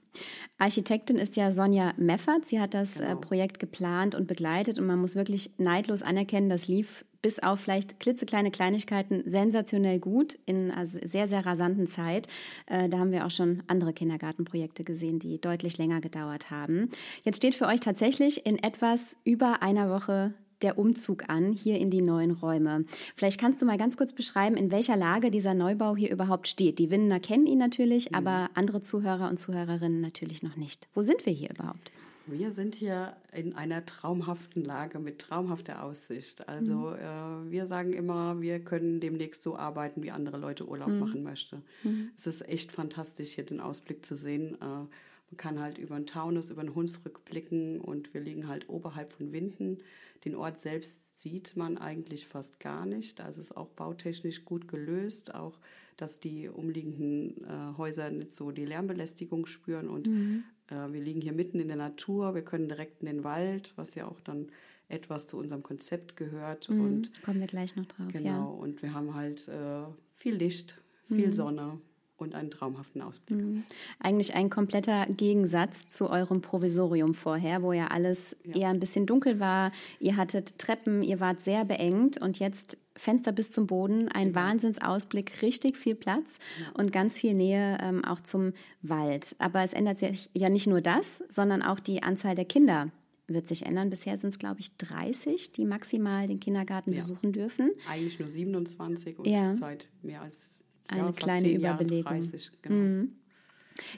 Architektin 0.59 1.15
ist 1.15 1.35
ja 1.37 1.51
Sonja 1.51 1.95
Meffert. 1.97 2.45
Sie 2.45 2.59
hat 2.59 2.75
das 2.75 2.99
äh, 2.99 3.07
genau. 3.07 3.19
Projekt 3.19 3.57
geplant 3.57 4.13
und 4.13 4.27
begleitet 4.27 4.77
und 4.77 4.85
man 4.85 4.99
muss 4.99 5.15
wirklich 5.15 5.49
neidlos 5.57 6.03
anerkennen, 6.03 6.47
das 6.47 6.67
lief 6.67 7.03
bis 7.23 7.39
auf 7.39 7.61
vielleicht 7.61 7.99
klitzekleine 7.99 8.51
Kleinigkeiten 8.51 9.23
sensationell 9.25 9.97
gut 9.97 10.37
in 10.45 10.69
einer 10.69 10.85
sehr, 10.85 11.27
sehr 11.27 11.43
rasanten 11.47 11.87
Zeit. 11.87 12.27
Äh, 12.67 12.89
da 12.89 12.99
haben 12.99 13.11
wir 13.11 13.25
auch 13.25 13.31
schon 13.31 13.63
andere 13.65 13.91
Kindergartenprojekte 13.91 14.83
gesehen, 14.83 15.17
die 15.17 15.41
deutlich 15.41 15.79
länger 15.79 15.99
gedauert 15.99 16.51
haben. 16.51 16.91
Jetzt 17.23 17.37
steht 17.37 17.55
für 17.55 17.65
euch 17.65 17.79
tatsächlich 17.79 18.45
in 18.45 18.61
etwas 18.61 19.17
über 19.23 19.63
einer 19.63 19.89
Woche 19.89 20.35
der 20.63 20.77
Umzug 20.77 21.29
an, 21.29 21.53
hier 21.53 21.79
in 21.79 21.89
die 21.89 22.01
neuen 22.01 22.31
Räume. 22.31 22.85
Vielleicht 23.15 23.39
kannst 23.39 23.61
du 23.61 23.65
mal 23.65 23.77
ganz 23.77 23.97
kurz 23.97 24.13
beschreiben, 24.13 24.57
in 24.57 24.71
welcher 24.71 24.95
Lage 24.95 25.31
dieser 25.31 25.53
Neubau 25.53 25.95
hier 25.95 26.11
überhaupt 26.11 26.47
steht. 26.47 26.79
Die 26.79 26.89
Windener 26.89 27.19
kennen 27.19 27.45
ihn 27.45 27.59
natürlich, 27.59 28.11
mhm. 28.11 28.17
aber 28.17 28.49
andere 28.53 28.81
Zuhörer 28.81 29.29
und 29.29 29.37
Zuhörerinnen 29.37 30.01
natürlich 30.01 30.43
noch 30.43 30.55
nicht. 30.55 30.87
Wo 30.93 31.01
sind 31.01 31.25
wir 31.25 31.33
hier 31.33 31.49
überhaupt? 31.49 31.91
Wir 32.27 32.51
sind 32.51 32.75
hier 32.75 33.15
in 33.33 33.55
einer 33.55 33.85
traumhaften 33.85 34.63
Lage 34.63 34.99
mit 34.99 35.19
traumhafter 35.19 35.83
Aussicht. 35.83 36.47
Also 36.47 36.75
mhm. 36.75 36.95
äh, 36.95 37.51
wir 37.51 37.65
sagen 37.65 37.93
immer, 37.93 38.39
wir 38.41 38.59
können 38.59 38.99
demnächst 38.99 39.43
so 39.43 39.57
arbeiten, 39.57 40.03
wie 40.03 40.11
andere 40.11 40.37
Leute 40.37 40.67
Urlaub 40.67 40.89
mhm. 40.89 40.99
machen 40.99 41.23
möchten. 41.23 41.63
Mhm. 41.83 42.11
Es 42.15 42.27
ist 42.27 42.47
echt 42.47 42.71
fantastisch, 42.71 43.31
hier 43.31 43.45
den 43.45 43.59
Ausblick 43.59 44.05
zu 44.05 44.15
sehen. 44.15 44.55
Äh, 44.61 44.65
man 44.65 45.37
kann 45.37 45.59
halt 45.59 45.77
über 45.77 45.95
den 45.95 46.05
Taunus, 46.05 46.49
über 46.49 46.61
den 46.61 46.75
Hunsrück 46.75 47.25
blicken 47.25 47.79
und 47.79 48.13
wir 48.13 48.21
liegen 48.21 48.47
halt 48.47 48.69
oberhalb 48.69 49.13
von 49.13 49.31
Winden. 49.31 49.79
Den 50.25 50.35
Ort 50.35 50.59
selbst 50.59 51.01
sieht 51.15 51.55
man 51.55 51.77
eigentlich 51.77 52.27
fast 52.27 52.59
gar 52.59 52.85
nicht. 52.85 53.21
Also 53.21 53.41
es 53.41 53.47
ist 53.47 53.57
auch 53.57 53.69
bautechnisch 53.69 54.43
gut 54.45 54.67
gelöst, 54.67 55.35
auch 55.35 55.59
dass 55.97 56.19
die 56.19 56.49
umliegenden 56.49 57.43
äh, 57.43 57.77
Häuser 57.77 58.09
nicht 58.09 58.33
so 58.35 58.51
die 58.51 58.65
Lärmbelästigung 58.65 59.45
spüren. 59.45 59.87
Und 59.87 60.07
mhm. 60.07 60.43
äh, 60.67 60.91
wir 60.91 61.01
liegen 61.01 61.21
hier 61.21 61.33
mitten 61.33 61.59
in 61.59 61.67
der 61.67 61.77
Natur, 61.77 62.33
wir 62.33 62.43
können 62.43 62.67
direkt 62.67 63.01
in 63.01 63.07
den 63.07 63.23
Wald, 63.23 63.73
was 63.75 63.93
ja 63.95 64.07
auch 64.07 64.19
dann 64.21 64.47
etwas 64.89 65.27
zu 65.27 65.37
unserem 65.37 65.63
Konzept 65.63 66.15
gehört. 66.15 66.69
Mhm. 66.69 66.81
Und 66.81 67.23
kommen 67.23 67.39
wir 67.39 67.47
gleich 67.47 67.75
noch 67.75 67.85
drauf. 67.85 68.07
Genau, 68.11 68.29
ja. 68.29 68.43
und 68.43 68.81
wir 68.81 68.93
haben 68.93 69.13
halt 69.13 69.47
äh, 69.47 69.83
viel 70.15 70.35
Licht, 70.35 70.81
viel 71.07 71.27
mhm. 71.27 71.33
Sonne 71.33 71.81
und 72.21 72.35
einen 72.35 72.51
traumhaften 72.51 73.01
Ausblick. 73.01 73.41
Mhm. 73.41 73.63
Eigentlich 73.99 74.35
ein 74.35 74.49
kompletter 74.49 75.05
Gegensatz 75.07 75.89
zu 75.89 76.09
eurem 76.09 76.41
Provisorium 76.41 77.13
vorher, 77.13 77.63
wo 77.63 77.73
ja 77.73 77.87
alles 77.87 78.35
ja. 78.45 78.55
eher 78.55 78.69
ein 78.69 78.79
bisschen 78.79 79.05
dunkel 79.05 79.39
war. 79.39 79.71
Ihr 79.99 80.17
hattet 80.17 80.57
Treppen, 80.59 81.03
ihr 81.03 81.19
wart 81.19 81.41
sehr 81.41 81.65
beengt 81.65 82.21
und 82.21 82.39
jetzt 82.39 82.77
Fenster 82.95 83.31
bis 83.31 83.51
zum 83.51 83.67
Boden, 83.67 84.09
ein 84.09 84.29
ja. 84.29 84.35
Wahnsinnsausblick, 84.35 85.41
richtig 85.41 85.77
viel 85.77 85.95
Platz 85.95 86.37
ja. 86.59 86.71
und 86.79 86.91
ganz 86.91 87.17
viel 87.17 87.33
Nähe 87.33 87.77
ähm, 87.81 88.05
auch 88.05 88.21
zum 88.21 88.53
Wald. 88.81 89.35
Aber 89.39 89.63
es 89.63 89.73
ändert 89.73 89.97
sich 89.97 90.29
ja 90.33 90.49
nicht 90.49 90.67
nur 90.67 90.81
das, 90.81 91.23
sondern 91.29 91.61
auch 91.61 91.79
die 91.79 92.03
Anzahl 92.03 92.35
der 92.35 92.45
Kinder 92.45 92.91
wird 93.27 93.47
sich 93.47 93.65
ändern. 93.65 93.89
Bisher 93.89 94.17
sind 94.17 94.29
es, 94.29 94.39
glaube 94.39 94.59
ich, 94.59 94.75
30, 94.77 95.53
die 95.53 95.65
maximal 95.65 96.27
den 96.27 96.39
Kindergarten 96.39 96.91
ja. 96.91 96.97
besuchen 96.97 97.31
dürfen. 97.31 97.71
Eigentlich 97.89 98.19
nur 98.19 98.27
27 98.27 99.19
und 99.19 99.27
ja. 99.27 99.55
seit 99.55 99.87
mehr 100.01 100.21
als 100.21 100.60
eine 100.87 101.05
ja, 101.07 101.11
kleine 101.11 101.51
Überbelegung. 101.51 102.19
30, 102.19 102.51
genau. 102.61 102.75
mhm. 102.75 103.15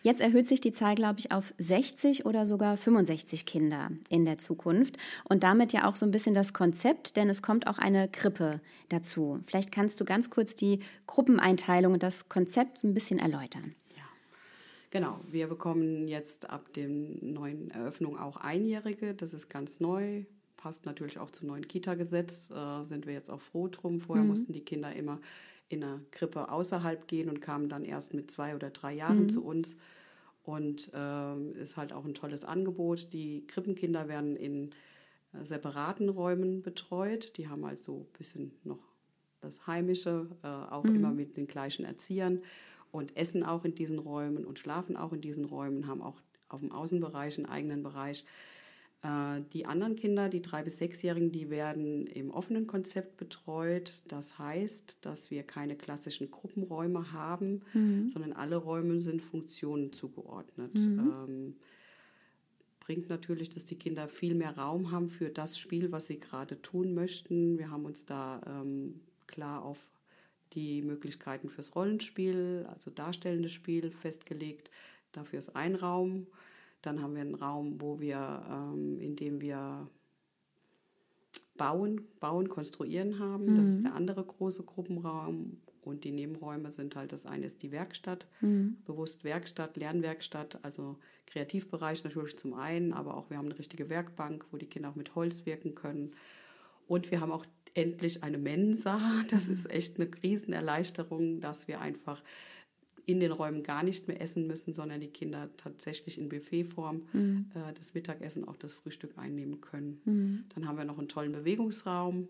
Jetzt 0.02 0.22
erhöht 0.22 0.48
sich 0.48 0.62
die 0.62 0.72
Zahl, 0.72 0.96
glaube 0.96 1.20
ich, 1.20 1.32
auf 1.32 1.54
60 1.58 2.26
oder 2.26 2.46
sogar 2.46 2.78
65 2.78 3.46
Kinder 3.46 3.90
in 4.10 4.26
der 4.26 4.38
Zukunft 4.38 4.98
und 5.28 5.44
damit 5.44 5.74
ja 5.74 5.88
auch 5.88 5.96
so 5.96 6.06
ein 6.06 6.12
bisschen 6.12 6.34
das 6.34 6.54
Konzept, 6.54 7.16
denn 7.16 7.30
es 7.30 7.42
kommt 7.42 7.68
auch 7.68 7.78
eine 7.78 8.08
Krippe 8.08 8.62
dazu. 8.90 9.40
Vielleicht 9.44 9.72
kannst 9.72 10.00
du 10.00 10.06
ganz 10.06 10.30
kurz 10.30 10.56
die 10.56 10.80
Gruppeneinteilung 11.08 11.94
und 11.94 12.04
das 12.04 12.30
Konzept 12.30 12.80
so 12.80 12.88
ein 12.88 12.94
bisschen 12.94 13.20
erläutern. 13.20 13.76
Ja, 13.96 14.04
genau. 14.92 15.20
Wir 15.30 15.48
bekommen 15.48 16.08
jetzt 16.08 16.50
ab 16.50 16.72
der 16.74 16.88
neuen 16.90 17.72
Eröffnung 17.72 18.18
auch 18.18 18.38
Einjährige. 18.38 19.14
Das 19.14 19.34
ist 19.34 19.50
ganz 19.50 19.80
neu. 19.80 20.26
Passt 20.58 20.86
natürlich 20.86 21.20
auch 21.20 21.32
zum 21.32 21.48
neuen 21.48 21.68
Kita-Gesetz. 21.68 22.52
Äh, 22.52 22.84
sind 22.84 23.06
wir 23.06 23.14
jetzt 23.14 23.30
auch 23.30 23.42
froh 23.42 23.68
drum. 23.68 24.00
Vorher 24.00 24.24
mhm. 24.24 24.30
mussten 24.30 24.54
die 24.54 24.62
Kinder 24.62 24.94
immer 24.94 25.20
in 25.70 25.84
einer 25.84 26.02
Krippe 26.12 26.50
außerhalb 26.50 27.08
gehen 27.08 27.30
und 27.30 27.42
kamen 27.42 27.70
dann 27.70 27.84
erst 27.84 28.14
mit 28.14 28.30
zwei 28.30 28.56
oder 28.56 28.70
drei 28.70 28.94
Jahren 28.94 29.24
mhm. 29.24 29.30
zu 29.30 29.44
uns. 29.44 29.76
Und 30.44 30.92
äh, 30.94 31.52
ist 31.62 31.78
halt 31.78 31.94
auch 31.94 32.04
ein 32.04 32.14
tolles 32.14 32.44
Angebot. 32.44 33.14
Die 33.14 33.48
Krippenkinder 33.48 34.10
werden 34.10 34.36
in 34.36 34.72
äh, 35.34 35.46
separaten 35.46 36.10
Räumen 36.10 36.62
betreut. 36.62 37.38
Die 37.38 37.48
haben 37.48 37.64
also 37.64 38.02
ein 38.02 38.18
bisschen 38.18 38.52
noch 38.64 38.80
das 39.40 39.66
Heimische, 39.68 40.28
äh, 40.44 40.48
auch 40.48 40.84
mhm. 40.84 40.96
immer 40.96 41.12
mit 41.12 41.38
den 41.38 41.48
gleichen 41.48 41.86
Erziehern 41.86 42.42
und 42.92 43.18
essen 43.18 43.44
auch 43.44 43.66
in 43.66 43.76
diesen 43.76 44.00
Räumen 44.00 44.46
und 44.46 44.60
schlafen 44.60 44.96
auch 44.96 45.14
in 45.14 45.22
diesen 45.22 45.46
Räumen, 45.46 45.88
haben 45.88 46.02
auch 46.02 46.22
auf 46.48 46.60
dem 46.60 46.72
Außenbereich 46.72 47.38
einen 47.38 47.48
eigenen 47.48 47.84
Bereich. 47.84 48.26
Äh, 49.04 49.42
die 49.52 49.66
anderen 49.66 49.96
Kinder, 49.96 50.30
die 50.30 50.42
drei 50.42 50.64
bis 50.64 50.78
sechsjährigen, 50.78 51.32
die 51.32 51.50
werden 51.50 52.08
im 52.08 52.32
offenen 52.32 52.66
Konzept 52.68 53.18
betreut. 53.18 54.02
Das 54.08 54.40
heißt, 54.40 54.98
dass 55.02 55.30
wir 55.30 55.44
keine 55.44 55.76
klassischen 55.76 56.32
Gruppenräume 56.32 57.12
haben, 57.12 57.62
mhm. 57.74 58.10
sondern 58.10 58.34
alle 58.34 58.56
Räume 58.56 59.02
sind 59.02 59.22
Funktionen 59.22 59.92
zugeordnet. 59.92 60.74
Mhm. 60.74 61.00
Ähm, 61.00 61.56
bringt 62.80 63.10
natürlich, 63.10 63.50
dass 63.50 63.66
die 63.66 63.78
Kinder 63.78 64.08
viel 64.08 64.36
mehr 64.36 64.58
Raum 64.58 64.92
haben 64.92 65.10
für 65.10 65.30
das 65.30 65.58
Spiel, 65.58 65.92
was 65.92 66.08
sie 66.08 66.20
gerade 66.20 66.62
tun 66.62 66.94
möchten. 66.94 67.58
Wir 67.58 67.70
haben 67.70 67.86
uns 67.86 68.06
da 68.06 68.42
ähm, 68.46 69.02
klar 69.28 69.64
auf 69.64 69.80
die 70.54 70.82
Möglichkeiten 70.82 71.50
fürs 71.50 71.76
Rollenspiel, 71.76 72.68
also 72.70 72.92
darstellendes 72.92 73.52
Spiel 73.52 73.90
festgelegt. 73.92 74.70
Dafür 75.12 75.40
ist 75.40 75.56
ein 75.56 75.76
Raum. 75.76 76.28
Dann 76.84 77.02
haben 77.02 77.16
wir 77.16 77.22
einen 77.22 77.36
Raum, 77.36 77.82
wo 77.82 78.00
wir, 78.00 78.46
ähm, 78.50 79.00
in 79.00 79.16
dem 79.16 79.42
wir 79.42 79.88
Bauen, 81.58 82.08
Bauen, 82.20 82.50
Konstruieren 82.50 83.20
haben. 83.20 83.46
Mhm. 83.46 83.56
Das 83.56 83.70
ist 83.70 83.80
mhm. 83.80 83.84
der 83.84 83.96
andere 83.96 84.24
große 84.24 84.64
Gruppenraum. 84.64 85.58
Und 85.82 86.04
die 86.06 86.12
Nebenräume 86.12 86.72
sind 86.72 86.96
halt, 86.96 87.12
das 87.12 87.26
eine 87.26 87.46
ist 87.46 87.62
die 87.62 87.72
Werkstatt, 87.72 88.26
mhm. 88.40 88.78
bewusst 88.86 89.26
Werkstatt, 89.26 89.76
Lernwerkstatt, 89.76 90.64
also 90.64 90.98
Kreativbereich 91.26 92.04
natürlich 92.06 92.38
zum 92.38 92.54
einen, 92.54 92.94
aber 92.94 93.18
auch 93.18 93.30
wir 93.30 93.38
haben 93.38 93.48
eine 93.48 93.60
richtige 93.60 93.90
Werkbank, 93.90 94.46
wo 94.52 94.58
die 94.58 94.66
Kinder 94.66 94.90
auch 94.90 94.96
mit 94.96 95.14
Holz 95.16 95.46
wirken 95.46 95.76
können. 95.76 96.14
Und 96.88 97.12
wir 97.12 97.20
haben 97.20 97.34
auch 97.34 97.46
endlich 97.74 98.24
eine 98.24 98.38
Mensa. 98.38 99.00
Das 99.30 99.48
mhm. 99.48 99.54
ist 99.54 99.70
echt 99.70 100.00
eine 100.00 100.10
Riesenerleichterung, 100.24 101.42
dass 101.42 101.68
wir 101.68 101.82
einfach 101.82 102.22
in 103.06 103.20
den 103.20 103.32
Räumen 103.32 103.64
gar 103.64 103.84
nicht 103.84 104.08
mehr 104.08 104.22
essen 104.22 104.48
müssen, 104.48 104.74
sondern 104.74 105.02
die 105.02 105.08
Kinder 105.08 105.50
tatsächlich 105.58 106.18
in 106.18 106.30
Buffetform 106.30 107.04
mhm. 107.12 107.52
äh, 107.54 107.74
das 107.74 107.94
Mittagessen, 107.94 108.48
auch 108.48 108.56
das 108.56 108.74
Frühstück 108.74 109.18
einnehmen 109.18 109.62
können. 109.62 110.02
Mhm. 110.06 110.46
Dann 110.56 110.68
haben 110.68 110.78
wir 110.78 110.86
noch 110.86 110.98
einen 110.98 111.10
tollen 111.10 111.32
Bewegungsraum, 111.32 112.30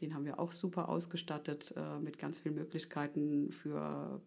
den 0.00 0.14
haben 0.14 0.24
wir 0.24 0.38
auch 0.38 0.52
super 0.52 0.88
ausgestattet 0.88 1.74
äh, 1.76 1.98
mit 1.98 2.18
ganz 2.18 2.40
vielen 2.40 2.54
Möglichkeiten 2.54 3.52
für 3.52 4.20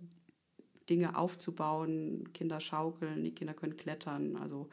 Dinge 0.90 1.18
aufzubauen. 1.18 2.32
Kinder 2.34 2.60
schaukeln, 2.60 3.24
die 3.24 3.32
Kinder 3.32 3.54
können 3.54 3.76
klettern. 3.76 4.36
Also 4.36 4.70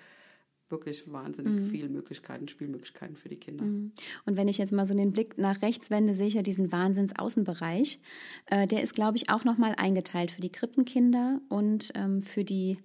wirklich 0.72 1.10
wahnsinnig 1.12 1.52
mhm. 1.52 1.70
viele 1.70 1.88
Möglichkeiten, 1.88 2.48
Spielmöglichkeiten 2.48 3.16
für 3.16 3.28
die 3.28 3.36
Kinder. 3.36 3.64
Mhm. 3.64 3.92
Und 4.26 4.36
wenn 4.36 4.48
ich 4.48 4.58
jetzt 4.58 4.72
mal 4.72 4.84
so 4.84 4.94
den 4.94 5.12
Blick 5.12 5.38
nach 5.38 5.62
rechts 5.62 5.90
wende, 5.90 6.14
sehe 6.14 6.26
ich 6.26 6.34
ja 6.34 6.42
diesen 6.42 6.72
Wahnsinns-Außenbereich. 6.72 8.00
Äh, 8.46 8.66
der 8.66 8.82
ist, 8.82 8.94
glaube 8.94 9.16
ich, 9.16 9.30
auch 9.30 9.44
nochmal 9.44 9.74
eingeteilt 9.76 10.32
für 10.32 10.40
die 10.40 10.50
Krippenkinder 10.50 11.40
und 11.48 11.92
ähm, 11.94 12.22
für 12.22 12.42
die 12.42 12.78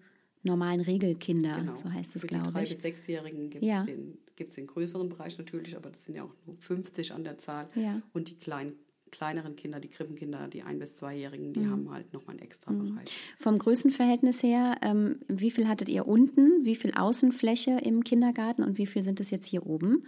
normalen 0.44 0.82
Regelkinder, 0.82 1.56
genau. 1.56 1.76
so 1.76 1.92
heißt 1.92 2.16
es, 2.16 2.28
glaube 2.28 2.44
ich. 2.44 2.48
Für 2.48 2.52
die 2.52 2.54
drei- 2.54 2.74
bis 2.74 2.82
sechsjährigen 2.82 3.50
gibt 3.50 3.64
es 3.64 3.70
ja. 3.70 3.84
den, 3.84 4.18
den 4.38 4.68
größeren 4.68 5.10
Bereich 5.10 5.38
natürlich, 5.38 5.76
aber 5.76 5.90
das 5.90 6.04
sind 6.04 6.16
ja 6.16 6.24
auch 6.24 6.34
nur 6.46 6.58
50 6.58 7.14
an 7.14 7.24
der 7.24 7.38
Zahl. 7.38 7.70
Ja. 7.76 8.02
Und 8.14 8.30
die 8.30 8.36
kleinen 8.36 8.74
kleineren 9.12 9.56
Kinder, 9.56 9.80
die 9.80 9.88
Krippenkinder, 9.88 10.48
die 10.48 10.64
ein- 10.64 10.80
bis 10.80 10.96
zweijährigen, 10.96 11.54
die 11.54 11.62
mhm. 11.62 11.72
haben 11.72 11.92
halt 11.92 12.14
nochmal 12.14 12.36
einen 12.36 12.44
extra 12.44 12.72
mhm. 12.72 12.96
Bereich. 12.96 13.10
Vom 13.40 13.58
Größenverhältnis 13.58 14.44
her, 14.44 14.78
ähm, 14.82 15.20
wie 15.28 15.52
viel 15.52 15.68
hattet 15.68 15.90
ihr 15.90 16.08
unten, 16.08 16.66
wie 16.66 16.76
viel 16.76 16.94
Außenfläche 16.94 17.80
im 17.84 18.04
Kindergarten 18.04 18.64
und 18.64 18.78
wie 18.78 18.88
viel 18.88 19.04
sind 19.04 19.20
es 19.20 19.32
jetzt 19.32 19.48
hier 19.48 19.66
oben? 19.66 20.04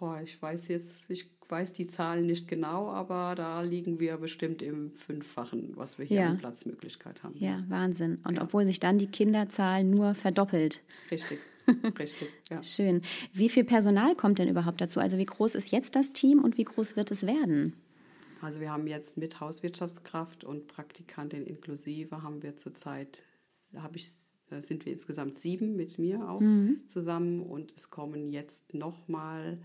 Oh, 0.00 0.14
ich 0.22 0.40
weiß 0.40 0.68
jetzt, 0.68 1.10
ich 1.10 1.30
weiß 1.50 1.72
die 1.72 1.86
Zahlen 1.86 2.26
nicht 2.26 2.48
genau, 2.48 2.88
aber 2.88 3.34
da 3.34 3.60
liegen 3.62 4.00
wir 4.00 4.16
bestimmt 4.16 4.62
im 4.62 4.92
Fünffachen, 4.92 5.72
was 5.74 5.98
wir 5.98 6.06
hier 6.06 6.20
ja. 6.20 6.28
an 6.30 6.38
Platzmöglichkeit 6.38 7.22
haben. 7.22 7.34
Ja, 7.36 7.64
Wahnsinn. 7.68 8.18
Und 8.24 8.36
ja. 8.36 8.42
obwohl 8.42 8.64
sich 8.64 8.80
dann 8.80 8.98
die 8.98 9.08
Kinderzahl 9.08 9.84
nur 9.84 10.14
verdoppelt. 10.14 10.82
Richtig. 11.10 11.38
Richtig, 11.98 12.28
ja. 12.48 12.62
Schön. 12.62 13.02
Wie 13.32 13.48
viel 13.48 13.64
Personal 13.64 14.14
kommt 14.14 14.38
denn 14.38 14.48
überhaupt 14.48 14.80
dazu? 14.80 15.00
Also 15.00 15.18
wie 15.18 15.26
groß 15.26 15.54
ist 15.54 15.70
jetzt 15.70 15.96
das 15.96 16.12
Team 16.12 16.42
und 16.42 16.56
wie 16.56 16.64
groß 16.64 16.96
wird 16.96 17.10
es 17.10 17.26
werden? 17.26 17.74
Also 18.40 18.60
wir 18.60 18.70
haben 18.70 18.86
jetzt 18.86 19.16
mit 19.16 19.40
Hauswirtschaftskraft 19.40 20.44
und 20.44 20.66
Praktikantin 20.66 21.46
inklusive 21.46 22.22
haben 22.22 22.42
wir 22.42 22.56
zurzeit, 22.56 23.22
habe 23.76 23.96
ich, 23.96 24.10
äh, 24.50 24.60
sind 24.60 24.86
wir 24.86 24.92
insgesamt 24.92 25.34
sieben 25.34 25.76
mit 25.76 25.98
mir 25.98 26.28
auch 26.28 26.40
mhm. 26.40 26.80
zusammen 26.86 27.40
und 27.40 27.72
es 27.76 27.90
kommen 27.90 28.30
jetzt 28.30 28.72
nochmal 28.72 29.58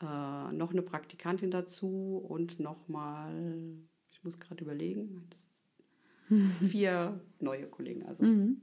äh, 0.00 0.52
noch 0.52 0.70
eine 0.70 0.82
Praktikantin 0.82 1.50
dazu 1.50 2.24
und 2.26 2.58
nochmal, 2.58 3.76
ich 4.10 4.24
muss 4.24 4.40
gerade 4.40 4.64
überlegen, 4.64 5.28
vier 6.60 7.20
neue 7.38 7.66
Kollegen. 7.66 8.04
Also 8.04 8.24
mhm. 8.24 8.62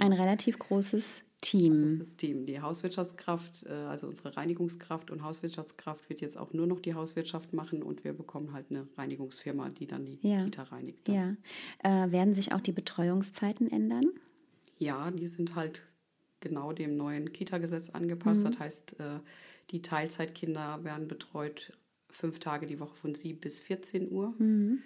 Ein 0.00 0.12
relativ 0.12 0.58
großes 0.58 1.22
Team. 1.40 1.98
Großes 1.98 2.16
Team. 2.16 2.46
Die 2.46 2.60
Hauswirtschaftskraft, 2.60 3.66
äh, 3.66 3.72
also 3.72 4.06
unsere 4.06 4.36
Reinigungskraft 4.36 5.10
und 5.10 5.22
Hauswirtschaftskraft 5.22 6.08
wird 6.08 6.20
jetzt 6.20 6.36
auch 6.36 6.52
nur 6.52 6.66
noch 6.66 6.80
die 6.80 6.94
Hauswirtschaft 6.94 7.52
machen 7.52 7.82
und 7.82 8.04
wir 8.04 8.12
bekommen 8.12 8.52
halt 8.52 8.66
eine 8.70 8.86
Reinigungsfirma, 8.96 9.70
die 9.70 9.86
dann 9.86 10.04
die 10.04 10.18
ja. 10.22 10.44
Kita 10.44 10.64
reinigt. 10.64 11.08
Dann. 11.08 11.38
Ja. 11.84 12.04
Äh, 12.04 12.12
werden 12.12 12.34
sich 12.34 12.52
auch 12.52 12.60
die 12.60 12.72
Betreuungszeiten 12.72 13.70
ändern? 13.70 14.06
Ja, 14.78 15.10
die 15.10 15.26
sind 15.26 15.54
halt 15.54 15.84
genau 16.40 16.72
dem 16.72 16.96
neuen 16.96 17.32
Kita-Gesetz 17.32 17.90
angepasst. 17.90 18.44
Mhm. 18.44 18.50
Das 18.50 18.58
heißt, 18.58 19.00
äh, 19.00 19.20
die 19.70 19.82
Teilzeitkinder 19.82 20.84
werden 20.84 21.08
betreut 21.08 21.72
fünf 22.10 22.38
Tage 22.38 22.66
die 22.66 22.80
Woche 22.80 22.94
von 22.94 23.14
7 23.14 23.40
bis 23.40 23.60
14 23.60 24.10
Uhr. 24.10 24.34
Mhm 24.38 24.80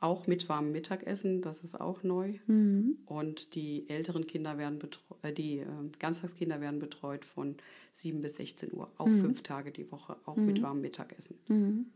auch 0.00 0.26
mit 0.26 0.48
warmem 0.48 0.72
Mittagessen, 0.72 1.42
das 1.42 1.58
ist 1.60 1.78
auch 1.78 2.02
neu. 2.02 2.38
Mhm. 2.46 2.98
Und 3.04 3.54
die 3.54 3.88
älteren 3.90 4.26
Kinder 4.26 4.56
werden 4.56 4.78
betreut, 4.78 5.18
äh, 5.22 5.32
die 5.32 5.58
äh, 5.58 5.66
Ganztagskinder 5.98 6.60
werden 6.62 6.80
betreut 6.80 7.24
von 7.26 7.56
7 7.92 8.22
bis 8.22 8.36
16 8.36 8.72
Uhr, 8.72 8.90
auch 8.96 9.06
mhm. 9.06 9.18
fünf 9.18 9.42
Tage 9.42 9.70
die 9.70 9.90
Woche, 9.92 10.16
auch 10.24 10.36
mhm. 10.36 10.46
mit 10.46 10.62
warmem 10.62 10.82
Mittagessen. 10.82 11.38
Mhm. 11.48 11.86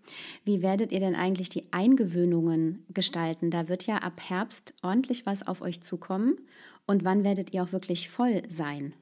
Wie 0.45 0.61
werdet 0.61 0.93
ihr 0.93 1.01
denn 1.01 1.15
eigentlich 1.15 1.49
die 1.49 1.73
Eingewöhnungen 1.73 2.85
gestalten? 2.93 3.51
Da 3.51 3.69
wird 3.69 3.87
ja 3.87 3.97
ab 3.99 4.21
Herbst 4.21 4.75
ordentlich 4.83 5.25
was 5.25 5.47
auf 5.47 5.63
euch 5.63 5.81
zukommen. 5.81 6.37
Und 6.87 7.05
wann 7.05 7.25
werdet 7.25 7.55
ihr 7.55 7.63
auch 7.63 7.73
wirklich 7.73 8.11
voll 8.11 8.43
sein? 8.49 8.93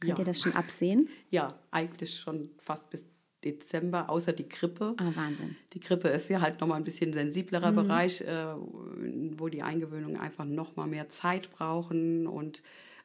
Könnt 0.00 0.18
ja. 0.18 0.18
ihr 0.18 0.24
das 0.24 0.40
schon 0.40 0.52
absehen? 0.52 1.08
Ja, 1.30 1.58
eigentlich 1.70 2.16
schon 2.16 2.50
fast 2.58 2.90
bis 2.90 3.06
Dezember, 3.44 4.08
außer 4.08 4.32
die 4.32 4.48
Grippe. 4.48 4.94
Ah, 4.98 5.10
Wahnsinn. 5.14 5.56
Die 5.72 5.80
Grippe 5.80 6.08
ist 6.08 6.28
ja 6.30 6.40
halt 6.40 6.60
nochmal 6.60 6.78
ein 6.78 6.84
bisschen 6.84 7.12
sensiblerer 7.12 7.72
mhm. 7.72 7.76
Bereich, 7.76 8.20
äh, 8.22 8.54
wo 9.36 9.48
die 9.48 9.62
Eingewöhnungen 9.62 10.18
einfach 10.18 10.44
nochmal 10.44 10.86
mehr 10.86 11.08
Zeit 11.08 11.50
brauchen 11.50 12.26
und 12.26 12.62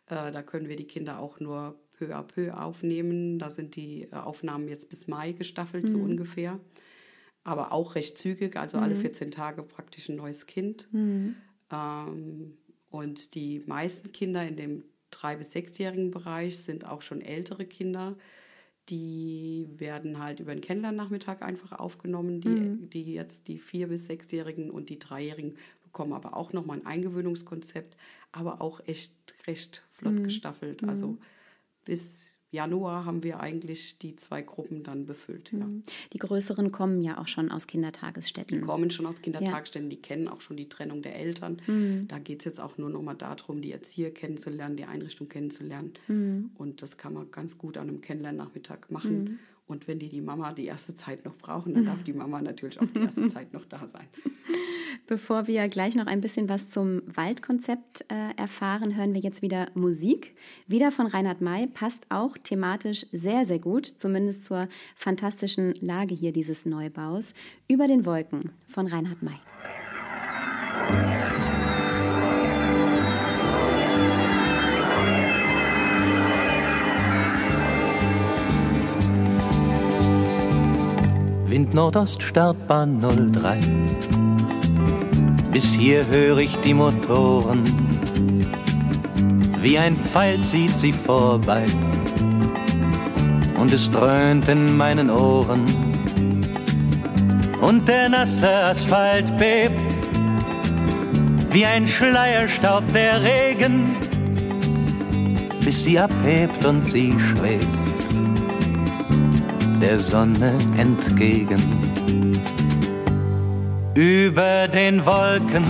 äh, 0.08 0.32
da 0.32 0.41
können 0.41 0.69
wir 0.69 0.75
die 0.75 0.88
Kinder 0.88 1.19
auch 1.19 1.39
nur 1.39 1.80
peu 1.93 2.15
à 2.15 2.23
peu 2.23 2.54
aufnehmen. 2.54 3.39
Da 3.39 3.49
sind 3.49 3.75
die 3.75 4.04
äh, 4.12 4.15
Aufnahmen 4.15 4.67
jetzt 4.67 4.89
bis 4.89 5.08
Mai 5.08 5.34
gestaffelt, 5.34 5.84
mhm. 5.84 5.88
so 5.88 5.97
ungefähr. 5.99 6.60
Aber 7.43 7.71
auch 7.71 7.95
recht 7.95 8.17
zügig, 8.17 8.56
also 8.56 8.78
mhm. 8.78 8.84
alle 8.84 8.95
14 8.95 9.32
Tage 9.32 9.63
praktisch 9.63 10.10
ein 10.10 10.15
neues 10.15 10.45
Kind. 10.45 10.88
Mhm. 10.91 11.36
Ähm, 11.71 12.58
und 12.89 13.36
die 13.36 13.63
meisten 13.65 14.12
Kinder 14.12 14.45
in 14.47 14.56
dem 14.56 14.84
drei- 15.12 15.36
bis 15.36 15.52
sechsjährigen 15.52 16.12
Bereich 16.12 16.58
sind 16.58 16.86
auch 16.86 17.02
schon 17.02 17.21
ältere 17.21 17.65
Kinder 17.65 18.15
die 18.89 19.67
werden 19.78 20.19
halt 20.19 20.39
über 20.39 20.54
den 20.54 20.62
Kennenlernnachmittag 20.62 21.41
einfach 21.41 21.73
aufgenommen. 21.73 22.41
Die, 22.41 22.49
mhm. 22.49 22.89
die 22.89 23.13
jetzt 23.13 23.47
die 23.47 23.60
vier- 23.60 23.88
bis 23.88 24.06
sechsjährigen 24.06 24.69
und 24.71 24.89
die 24.89 24.99
dreijährigen 24.99 25.56
bekommen 25.84 26.13
aber 26.13 26.36
auch 26.36 26.54
nochmal 26.54 26.80
ein 26.80 26.86
Eingewöhnungskonzept, 26.86 27.97
aber 28.32 28.62
auch 28.62 28.80
echt 28.86 29.13
recht 29.47 29.84
flott 29.91 30.13
mhm. 30.13 30.23
gestaffelt. 30.23 30.84
Also 30.84 31.08
mhm. 31.08 31.17
bis 31.86 32.38
Januar 32.51 33.05
haben 33.05 33.23
wir 33.23 33.39
eigentlich 33.39 33.97
die 33.99 34.15
zwei 34.15 34.41
Gruppen 34.41 34.83
dann 34.83 35.05
befüllt. 35.05 35.51
Ja. 35.51 35.59
Mhm. 35.59 35.83
Die 36.13 36.17
größeren 36.17 36.71
kommen 36.71 37.01
ja 37.01 37.19
auch 37.19 37.27
schon 37.27 37.51
aus 37.51 37.67
Kindertagesstätten. 37.67 38.59
Die 38.59 38.65
kommen 38.65 38.89
schon 38.89 39.05
aus 39.05 39.21
Kindertagesstätten, 39.21 39.89
ja. 39.89 39.95
die 39.95 40.01
kennen 40.01 40.27
auch 40.27 40.41
schon 40.41 40.57
die 40.57 40.67
Trennung 40.67 41.01
der 41.01 41.15
Eltern. 41.15 41.62
Mhm. 41.67 42.07
Da 42.07 42.17
geht 42.17 42.39
es 42.39 42.45
jetzt 42.45 42.59
auch 42.59 42.77
nur 42.77 42.89
noch 42.89 43.01
mal 43.01 43.13
darum, 43.13 43.62
die 43.62 43.71
Erzieher 43.71 44.12
kennenzulernen, 44.12 44.77
die 44.77 44.85
Einrichtung 44.85 45.29
kennenzulernen. 45.29 45.93
Mhm. 46.07 46.51
Und 46.55 46.81
das 46.81 46.97
kann 46.97 47.13
man 47.13 47.29
ganz 47.29 47.57
gut 47.57 47.77
an 47.77 47.88
einem 47.88 48.01
Kennenlernnachmittag 48.01 48.89
machen. 48.89 49.23
Mhm. 49.23 49.39
Und 49.67 49.88
wenn 49.88 49.99
die 49.99 50.09
die 50.09 50.21
Mama 50.21 50.51
die 50.51 50.65
erste 50.65 50.95
Zeit 50.95 51.25
noch 51.25 51.35
brauchen, 51.35 51.75
dann 51.75 51.85
darf 51.85 52.03
die 52.03 52.13
Mama 52.13 52.41
natürlich 52.41 52.81
auch 52.81 52.88
die 52.88 53.01
erste 53.01 53.27
Zeit 53.29 53.53
noch 53.53 53.65
da 53.65 53.88
sein. 53.88 54.07
Bevor 55.08 55.47
wir 55.47 55.67
gleich 55.67 55.95
noch 55.95 56.08
ein 56.08 56.21
bisschen 56.21 56.49
was 56.49 56.69
zum 56.69 57.02
Waldkonzept 57.06 58.06
äh, 58.10 58.39
erfahren, 58.39 58.95
hören 58.95 59.13
wir 59.13 59.21
jetzt 59.21 59.41
wieder 59.41 59.67
Musik. 59.73 60.36
Wieder 60.67 60.91
von 60.91 61.08
Reinhard 61.08 61.41
May, 61.41 61.67
passt 61.67 62.06
auch 62.10 62.38
thematisch 62.38 63.06
sehr, 63.12 63.45
sehr 63.45 63.60
gut, 63.60 63.86
zumindest 63.86 64.45
zur 64.45 64.67
fantastischen 64.95 65.73
Lage 65.80 66.15
hier 66.15 66.32
dieses 66.32 66.65
Neubaus. 66.65 67.34
Über 67.67 67.88
den 67.88 68.06
Wolken 68.06 68.52
von 68.67 68.88
Reinhard 68.88 69.23
May. 69.23 69.39
Wind 81.49 81.73
Nordost, 81.73 82.21
Startbahn 82.21 83.02
03 83.02 84.28
bis 85.51 85.73
hier 85.73 86.05
höre 86.07 86.38
ich 86.38 86.55
die 86.57 86.73
Motoren. 86.73 87.63
Wie 89.62 89.77
ein 89.77 89.95
Pfeil 89.97 90.41
zieht 90.41 90.75
sie 90.75 90.93
vorbei 90.93 91.65
und 93.59 93.73
es 93.73 93.91
dröhnt 93.91 94.47
in 94.47 94.77
meinen 94.77 95.09
Ohren. 95.09 95.65
Und 97.62 97.88
der 97.88 98.09
nasse 98.09 98.49
Asphalt 98.49 99.38
bebt 99.38 99.73
wie 101.51 101.65
ein 101.65 101.88
Schleierstaub 101.88 102.83
der 102.93 103.21
Regen, 103.21 103.95
bis 105.65 105.83
sie 105.83 105.99
abhebt 105.99 106.63
und 106.65 106.85
sie 106.85 107.13
schwebt 107.19 107.67
der 109.81 109.97
Sonne 109.97 110.57
entgegen 110.77 111.88
über 113.99 114.69
den 114.69 115.05
Wolken 115.05 115.65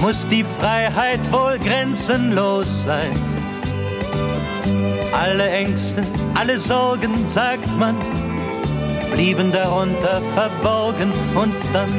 muss 0.00 0.26
die 0.26 0.44
Freiheit 0.58 1.20
wohl 1.30 1.56
grenzenlos 1.60 2.82
sein. 2.82 3.12
Alle 5.12 5.48
Ängste, 5.48 6.02
alle 6.34 6.58
Sorgen, 6.58 7.28
sagt 7.28 7.78
man, 7.78 7.94
blieben 9.12 9.52
darunter 9.52 10.20
verborgen 10.34 11.12
und 11.36 11.54
dann 11.72 11.92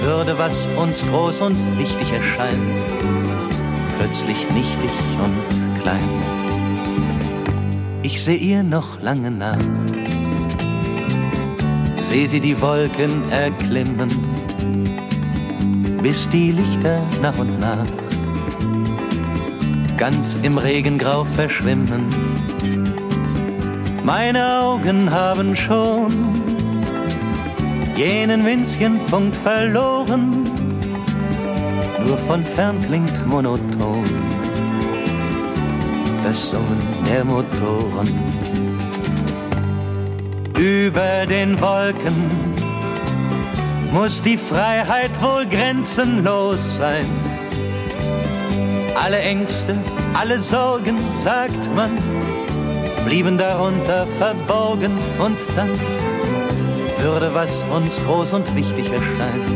würde, 0.00 0.36
was 0.36 0.66
uns 0.76 1.06
groß 1.06 1.42
und 1.42 1.78
wichtig 1.78 2.12
erscheint, 2.12 2.60
plötzlich 3.96 4.50
nichtig 4.50 4.90
und 5.22 5.80
klein. 5.80 6.10
Ich 8.02 8.24
seh 8.24 8.34
ihr 8.34 8.64
noch 8.64 9.00
lange 9.00 9.30
nach 9.30 9.58
seh 12.10 12.26
sie 12.26 12.40
die 12.40 12.60
Wolken 12.60 13.30
erklimmen, 13.30 14.10
bis 16.02 16.28
die 16.28 16.50
Lichter 16.50 17.00
nach 17.22 17.38
und 17.38 17.60
nach 17.60 17.86
ganz 19.96 20.36
im 20.42 20.58
Regengrau 20.58 21.22
verschwimmen. 21.36 22.08
Meine 24.02 24.60
Augen 24.60 25.08
haben 25.12 25.54
schon 25.54 26.10
jenen 27.96 28.44
winzigen 28.44 28.98
Punkt 29.06 29.36
verloren, 29.36 30.50
nur 32.04 32.18
von 32.18 32.44
fern 32.44 32.80
klingt 32.80 33.24
monoton 33.24 34.04
das 36.24 36.50
Summen 36.50 36.80
der 37.06 37.24
Motoren. 37.24 38.69
Über 40.60 41.24
den 41.24 41.58
Wolken 41.58 42.30
muss 43.92 44.20
die 44.20 44.36
Freiheit 44.36 45.10
wohl 45.22 45.46
grenzenlos 45.46 46.76
sein. 46.76 47.06
Alle 48.94 49.20
Ängste, 49.20 49.78
alle 50.12 50.38
Sorgen, 50.38 50.98
sagt 51.16 51.74
man, 51.74 51.96
blieben 53.06 53.38
darunter 53.38 54.06
verborgen 54.18 54.92
und 55.18 55.38
dann 55.56 55.70
würde, 56.98 57.32
was 57.32 57.64
uns 57.74 57.98
groß 58.04 58.34
und 58.34 58.54
wichtig 58.54 58.92
erscheint, 58.92 59.50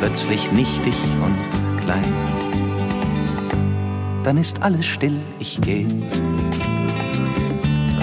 plötzlich 0.00 0.50
nichtig 0.50 0.96
und 1.24 1.80
klein. 1.80 2.12
Dann 4.24 4.36
ist 4.36 4.64
alles 4.64 4.86
still, 4.86 5.20
ich 5.38 5.60
geh. 5.60 5.86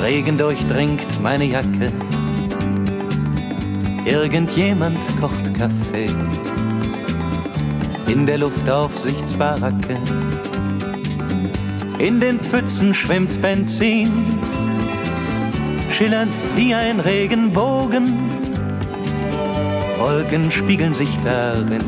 Regen 0.08 0.38
durchdringt 0.38 1.22
meine 1.22 1.44
Jacke. 1.44 1.92
Irgendjemand 4.06 4.98
kocht 5.20 5.54
Kaffee 5.54 6.10
in 8.08 8.26
der 8.26 8.38
Luftaufsichtsbaracke. 8.38 9.98
In 12.00 12.22
den 12.22 12.40
Pfützen 12.40 12.94
schwimmt 12.94 13.42
Benzin, 13.42 14.40
schillernd 15.92 16.34
wie 16.56 16.74
ein 16.74 17.02
Regenbogen. 17.02 18.18
Wolken 19.98 20.50
spiegeln 20.52 20.94
sich 20.94 21.10
darin. 21.26 21.84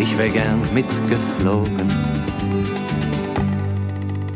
Ich 0.00 0.16
wär 0.16 0.30
gern 0.30 0.62
mitgeflogen. 0.72 2.21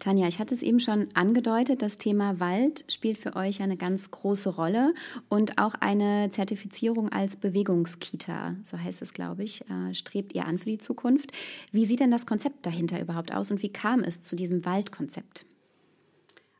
Tanja, 0.00 0.26
ich 0.26 0.38
hatte 0.38 0.54
es 0.54 0.62
eben 0.62 0.80
schon 0.80 1.08
angedeutet, 1.14 1.82
das 1.82 1.98
Thema 1.98 2.40
Wald 2.40 2.84
spielt 2.88 3.18
für 3.18 3.36
euch 3.36 3.62
eine 3.62 3.76
ganz 3.76 4.10
große 4.10 4.48
Rolle 4.48 4.94
und 5.28 5.58
auch 5.58 5.74
eine 5.74 6.30
Zertifizierung 6.30 7.10
als 7.10 7.36
Bewegungskita, 7.36 8.56
so 8.64 8.78
heißt 8.78 9.02
es, 9.02 9.12
glaube 9.14 9.44
ich, 9.44 9.62
äh, 9.70 9.94
strebt 9.94 10.34
ihr 10.34 10.46
an 10.46 10.58
für 10.58 10.70
die 10.70 10.78
Zukunft. 10.78 11.30
Wie 11.70 11.86
sieht 11.86 12.00
denn 12.00 12.10
das 12.10 12.26
Konzept 12.26 12.66
dahinter 12.66 13.00
überhaupt 13.00 13.32
aus 13.32 13.50
und 13.50 13.62
wie 13.62 13.72
kam 13.72 14.00
es 14.00 14.22
zu 14.22 14.34
diesem 14.34 14.64
Waldkonzept? 14.64 15.46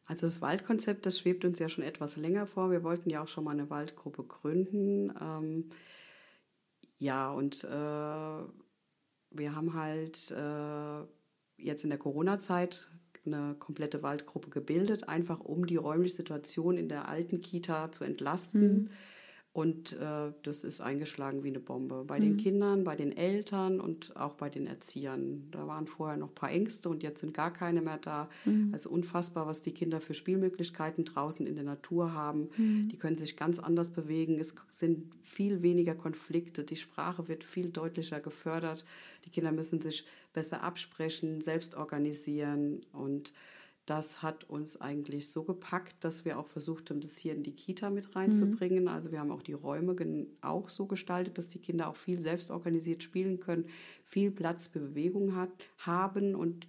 Also 0.07 0.27
das 0.27 0.41
Waldkonzept, 0.41 1.07
das 1.07 1.19
schwebt 1.19 1.45
uns 1.45 1.59
ja 1.61 1.69
schon 1.69 1.85
etwas 1.85 2.17
länger 2.17 2.47
vor. 2.47 2.71
Wir 2.71 2.83
wollten 2.83 3.11
ja 3.11 3.23
auch 3.23 3.29
schon 3.29 3.45
mal 3.45 3.53
eine 3.53 3.71
Waldgruppe 3.71 4.25
gründen. 4.25 5.13
Ähm, 5.21 5.71
ja, 6.99 7.31
und 7.31 7.63
äh, 7.63 7.69
wir 9.31 9.55
haben 9.55 9.75
halt 9.75 10.33
äh, 10.33 11.07
jetzt 11.57 11.85
in 11.85 11.91
der 11.91 11.99
Corona-Zeit 11.99 12.91
eine 13.33 13.55
komplette 13.55 14.03
Waldgruppe 14.03 14.51
gebildet, 14.51 15.09
einfach 15.09 15.41
um 15.41 15.67
die 15.67 15.77
räumliche 15.77 16.17
Situation 16.17 16.77
in 16.77 16.89
der 16.89 17.09
alten 17.09 17.41
Kita 17.41 17.93
zu 17.93 18.05
entlasten. 18.05 18.73
Mhm. 18.73 18.91
Und 19.53 19.95
äh, 19.95 20.33
das 20.45 20.63
ist 20.63 20.81
eingeschlagen 20.81 21.43
wie 21.43 21.49
eine 21.49 21.59
Bombe. 21.59 22.05
Bei 22.07 22.21
mhm. 22.21 22.23
den 22.23 22.37
Kindern, 22.37 22.85
bei 22.85 22.95
den 22.95 23.17
Eltern 23.17 23.81
und 23.81 24.15
auch 24.17 24.35
bei 24.35 24.49
den 24.49 24.69
Erziehern. 24.69 25.49
Da 25.51 25.67
waren 25.67 25.89
vorher 25.89 26.17
noch 26.17 26.29
ein 26.29 26.35
paar 26.37 26.53
Ängste 26.53 26.89
und 26.89 27.03
jetzt 27.03 27.21
sind 27.21 27.35
gar 27.35 27.53
keine 27.53 27.83
mehr 27.83 27.99
da. 27.99 28.29
Mhm. 28.45 28.71
Also 28.73 28.91
unfassbar, 28.91 29.49
was 29.49 29.61
die 29.61 29.73
Kinder 29.73 30.01
für 30.01 30.15
Spielmöglichkeiten 30.15 31.05
draußen 31.05 31.49
in 31.49 31.57
der 31.57 31.65
Natur 31.65 32.15
haben. 32.15 32.49
Mhm. 32.57 32.89
Die 32.91 32.97
können 32.97 33.17
sich 33.17 33.37
ganz 33.37 33.59
anders 33.59 33.91
bewegen. 33.91 34.39
Es 34.39 34.55
sind 34.73 35.13
viel 35.25 35.63
weniger 35.63 35.97
Konflikte. 35.97 36.63
Die 36.63 36.77
Sprache 36.77 37.27
wird 37.27 37.43
viel 37.43 37.71
deutlicher 37.71 38.21
gefördert. 38.21 38.85
Die 39.25 39.31
Kinder 39.31 39.51
müssen 39.51 39.81
sich 39.81 40.07
besser 40.33 40.63
absprechen, 40.63 41.41
selbst 41.41 41.75
organisieren 41.75 42.85
und 42.93 43.33
das 43.91 44.23
hat 44.23 44.45
uns 44.45 44.81
eigentlich 44.81 45.31
so 45.31 45.43
gepackt, 45.43 46.05
dass 46.05 46.25
wir 46.25 46.39
auch 46.39 46.47
versucht 46.47 46.91
haben, 46.91 47.01
das 47.01 47.17
hier 47.17 47.35
in 47.35 47.43
die 47.43 47.57
Kita 47.57 47.91
mit 47.91 48.15
reinzubringen. 48.15 48.85
Mhm. 48.85 48.89
Also 48.89 49.11
wir 49.11 49.19
haben 49.19 49.33
auch 49.33 49.43
die 49.43 49.53
Räume 49.53 49.97
auch 50.43 50.69
so 50.69 50.87
gestaltet, 50.87 51.39
dass 51.39 51.49
die 51.49 51.59
Kinder 51.59 51.89
auch 51.89 51.97
viel 51.97 52.21
selbst 52.21 52.53
organisiert 52.53 53.03
spielen 53.03 53.41
können, 53.41 53.67
viel 54.05 54.31
Platz 54.31 54.69
für 54.69 54.79
Bewegung 54.79 55.35
hat, 55.35 55.51
haben 55.79 56.37
und 56.37 56.69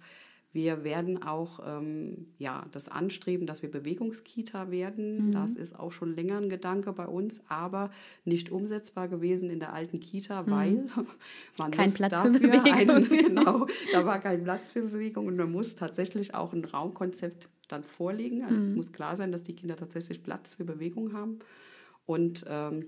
wir 0.52 0.84
werden 0.84 1.22
auch 1.22 1.60
ähm, 1.66 2.26
ja, 2.38 2.66
das 2.72 2.88
anstreben, 2.88 3.46
dass 3.46 3.62
wir 3.62 3.70
Bewegungskita 3.70 4.70
werden. 4.70 5.28
Mhm. 5.28 5.32
Das 5.32 5.52
ist 5.52 5.78
auch 5.78 5.92
schon 5.92 6.14
länger 6.14 6.36
ein 6.36 6.50
Gedanke 6.50 6.92
bei 6.92 7.06
uns, 7.06 7.40
aber 7.48 7.90
nicht 8.24 8.50
umsetzbar 8.50 9.08
gewesen 9.08 9.48
in 9.48 9.60
der 9.60 9.72
alten 9.72 9.98
Kita, 9.98 10.42
mhm. 10.42 10.50
weil 10.50 10.86
man 11.58 11.70
kein 11.70 11.92
Platz 11.92 12.12
dafür 12.12 12.34
für 12.34 12.48
Bewegung. 12.48 12.96
Einen, 12.96 13.08
genau, 13.08 13.66
da 13.92 14.04
war 14.04 14.20
kein 14.20 14.44
Platz 14.44 14.72
für 14.72 14.82
Bewegung 14.82 15.26
und 15.26 15.36
man 15.36 15.50
muss 15.50 15.74
tatsächlich 15.74 16.34
auch 16.34 16.52
ein 16.52 16.64
Raumkonzept 16.64 17.48
dann 17.68 17.82
vorlegen. 17.82 18.44
Also 18.44 18.60
mhm. 18.60 18.66
es 18.66 18.74
muss 18.74 18.92
klar 18.92 19.16
sein, 19.16 19.32
dass 19.32 19.42
die 19.42 19.56
Kinder 19.56 19.76
tatsächlich 19.76 20.22
Platz 20.22 20.54
für 20.54 20.64
Bewegung 20.64 21.14
haben 21.14 21.38
und 22.04 22.44
ähm, 22.46 22.86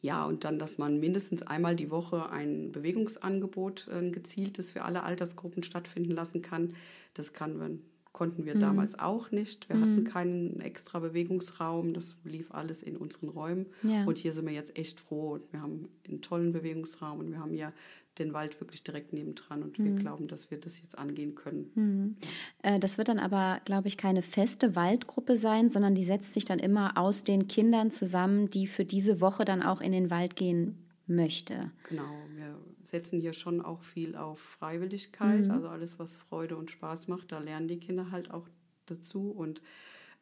ja, 0.00 0.24
und 0.24 0.44
dann, 0.44 0.58
dass 0.58 0.78
man 0.78 1.00
mindestens 1.00 1.42
einmal 1.42 1.74
die 1.74 1.90
Woche 1.90 2.30
ein 2.30 2.70
Bewegungsangebot, 2.70 3.88
ein 3.88 4.12
gezieltes 4.12 4.70
für 4.70 4.84
alle 4.84 5.02
Altersgruppen 5.02 5.62
stattfinden 5.62 6.12
lassen 6.12 6.40
kann. 6.40 6.74
Das 7.14 7.32
kann 7.32 7.56
man, 7.56 7.80
konnten 8.12 8.46
wir 8.46 8.54
mhm. 8.54 8.60
damals 8.60 8.98
auch 8.98 9.32
nicht. 9.32 9.68
Wir 9.68 9.76
mhm. 9.76 9.82
hatten 9.82 10.04
keinen 10.04 10.60
extra 10.60 11.00
Bewegungsraum. 11.00 11.94
Das 11.94 12.16
lief 12.22 12.52
alles 12.52 12.82
in 12.82 12.96
unseren 12.96 13.28
Räumen. 13.28 13.66
Ja. 13.82 14.04
Und 14.04 14.18
hier 14.18 14.32
sind 14.32 14.46
wir 14.46 14.54
jetzt 14.54 14.78
echt 14.78 15.00
froh. 15.00 15.40
wir 15.50 15.60
haben 15.60 15.88
einen 16.06 16.22
tollen 16.22 16.52
Bewegungsraum 16.52 17.18
und 17.18 17.32
wir 17.32 17.40
haben 17.40 17.52
hier 17.52 17.72
den 18.18 18.32
Wald 18.32 18.60
wirklich 18.60 18.82
direkt 18.82 19.12
nebendran 19.12 19.62
und 19.62 19.78
mhm. 19.78 19.84
wir 19.84 19.92
glauben, 19.94 20.28
dass 20.28 20.50
wir 20.50 20.58
das 20.58 20.80
jetzt 20.80 20.98
angehen 20.98 21.34
können. 21.34 21.70
Mhm. 21.74 22.16
Äh, 22.62 22.78
das 22.78 22.98
wird 22.98 23.08
dann 23.08 23.18
aber, 23.18 23.60
glaube 23.64 23.88
ich, 23.88 23.96
keine 23.96 24.22
feste 24.22 24.76
Waldgruppe 24.76 25.36
sein, 25.36 25.68
sondern 25.68 25.94
die 25.94 26.04
setzt 26.04 26.34
sich 26.34 26.44
dann 26.44 26.58
immer 26.58 26.96
aus 26.96 27.24
den 27.24 27.48
Kindern 27.48 27.90
zusammen, 27.90 28.50
die 28.50 28.66
für 28.66 28.84
diese 28.84 29.20
Woche 29.20 29.44
dann 29.44 29.62
auch 29.62 29.80
in 29.80 29.92
den 29.92 30.10
Wald 30.10 30.36
gehen 30.36 30.78
möchte. 31.06 31.70
Genau, 31.88 32.10
wir 32.34 32.56
setzen 32.84 33.20
hier 33.20 33.32
schon 33.32 33.60
auch 33.60 33.82
viel 33.82 34.16
auf 34.16 34.38
Freiwilligkeit, 34.38 35.46
mhm. 35.46 35.50
also 35.50 35.68
alles, 35.68 35.98
was 35.98 36.18
Freude 36.18 36.56
und 36.56 36.70
Spaß 36.70 37.08
macht, 37.08 37.32
da 37.32 37.38
lernen 37.38 37.68
die 37.68 37.78
Kinder 37.78 38.10
halt 38.10 38.30
auch 38.30 38.48
dazu 38.86 39.30
und 39.30 39.60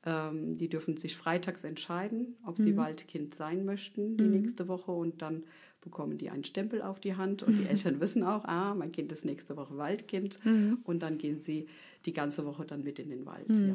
ähm, 0.04 0.56
die 0.58 0.68
dürfen 0.68 0.96
sich 0.96 1.16
freitags 1.16 1.64
entscheiden, 1.64 2.36
ob 2.44 2.58
sie 2.58 2.72
mhm. 2.72 2.76
Waldkind 2.76 3.34
sein 3.34 3.64
möchten 3.64 4.16
die 4.16 4.24
mhm. 4.24 4.40
nächste 4.40 4.68
Woche 4.68 4.92
und 4.92 5.20
dann 5.22 5.44
bekommen 5.86 6.18
die 6.18 6.28
einen 6.28 6.44
Stempel 6.44 6.82
auf 6.82 6.98
die 6.98 7.14
Hand 7.14 7.44
und 7.44 7.56
die 7.56 7.66
Eltern 7.68 8.00
wissen 8.00 8.24
auch, 8.24 8.44
ah, 8.44 8.74
mein 8.74 8.90
Kind 8.90 9.12
ist 9.12 9.24
nächste 9.24 9.56
Woche 9.56 9.78
Waldkind 9.78 10.44
mhm. 10.44 10.78
und 10.84 11.00
dann 11.00 11.16
gehen 11.16 11.40
sie 11.40 11.68
die 12.04 12.12
ganze 12.12 12.44
Woche 12.44 12.64
dann 12.66 12.82
mit 12.82 12.98
in 12.98 13.08
den 13.08 13.24
Wald. 13.24 13.48
Mhm. 13.48 13.68
Ja. 13.68 13.74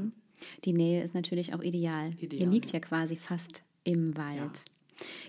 Die 0.65 0.73
Nähe 0.73 1.03
ist 1.03 1.13
natürlich 1.13 1.53
auch 1.53 1.63
ideal. 1.63 2.11
ideal 2.19 2.41
Ihr 2.41 2.47
liegt 2.51 2.71
ja. 2.71 2.79
ja 2.79 2.79
quasi 2.85 3.15
fast 3.15 3.63
im 3.85 4.17
Wald. 4.17 4.35
Ja. 4.37 4.51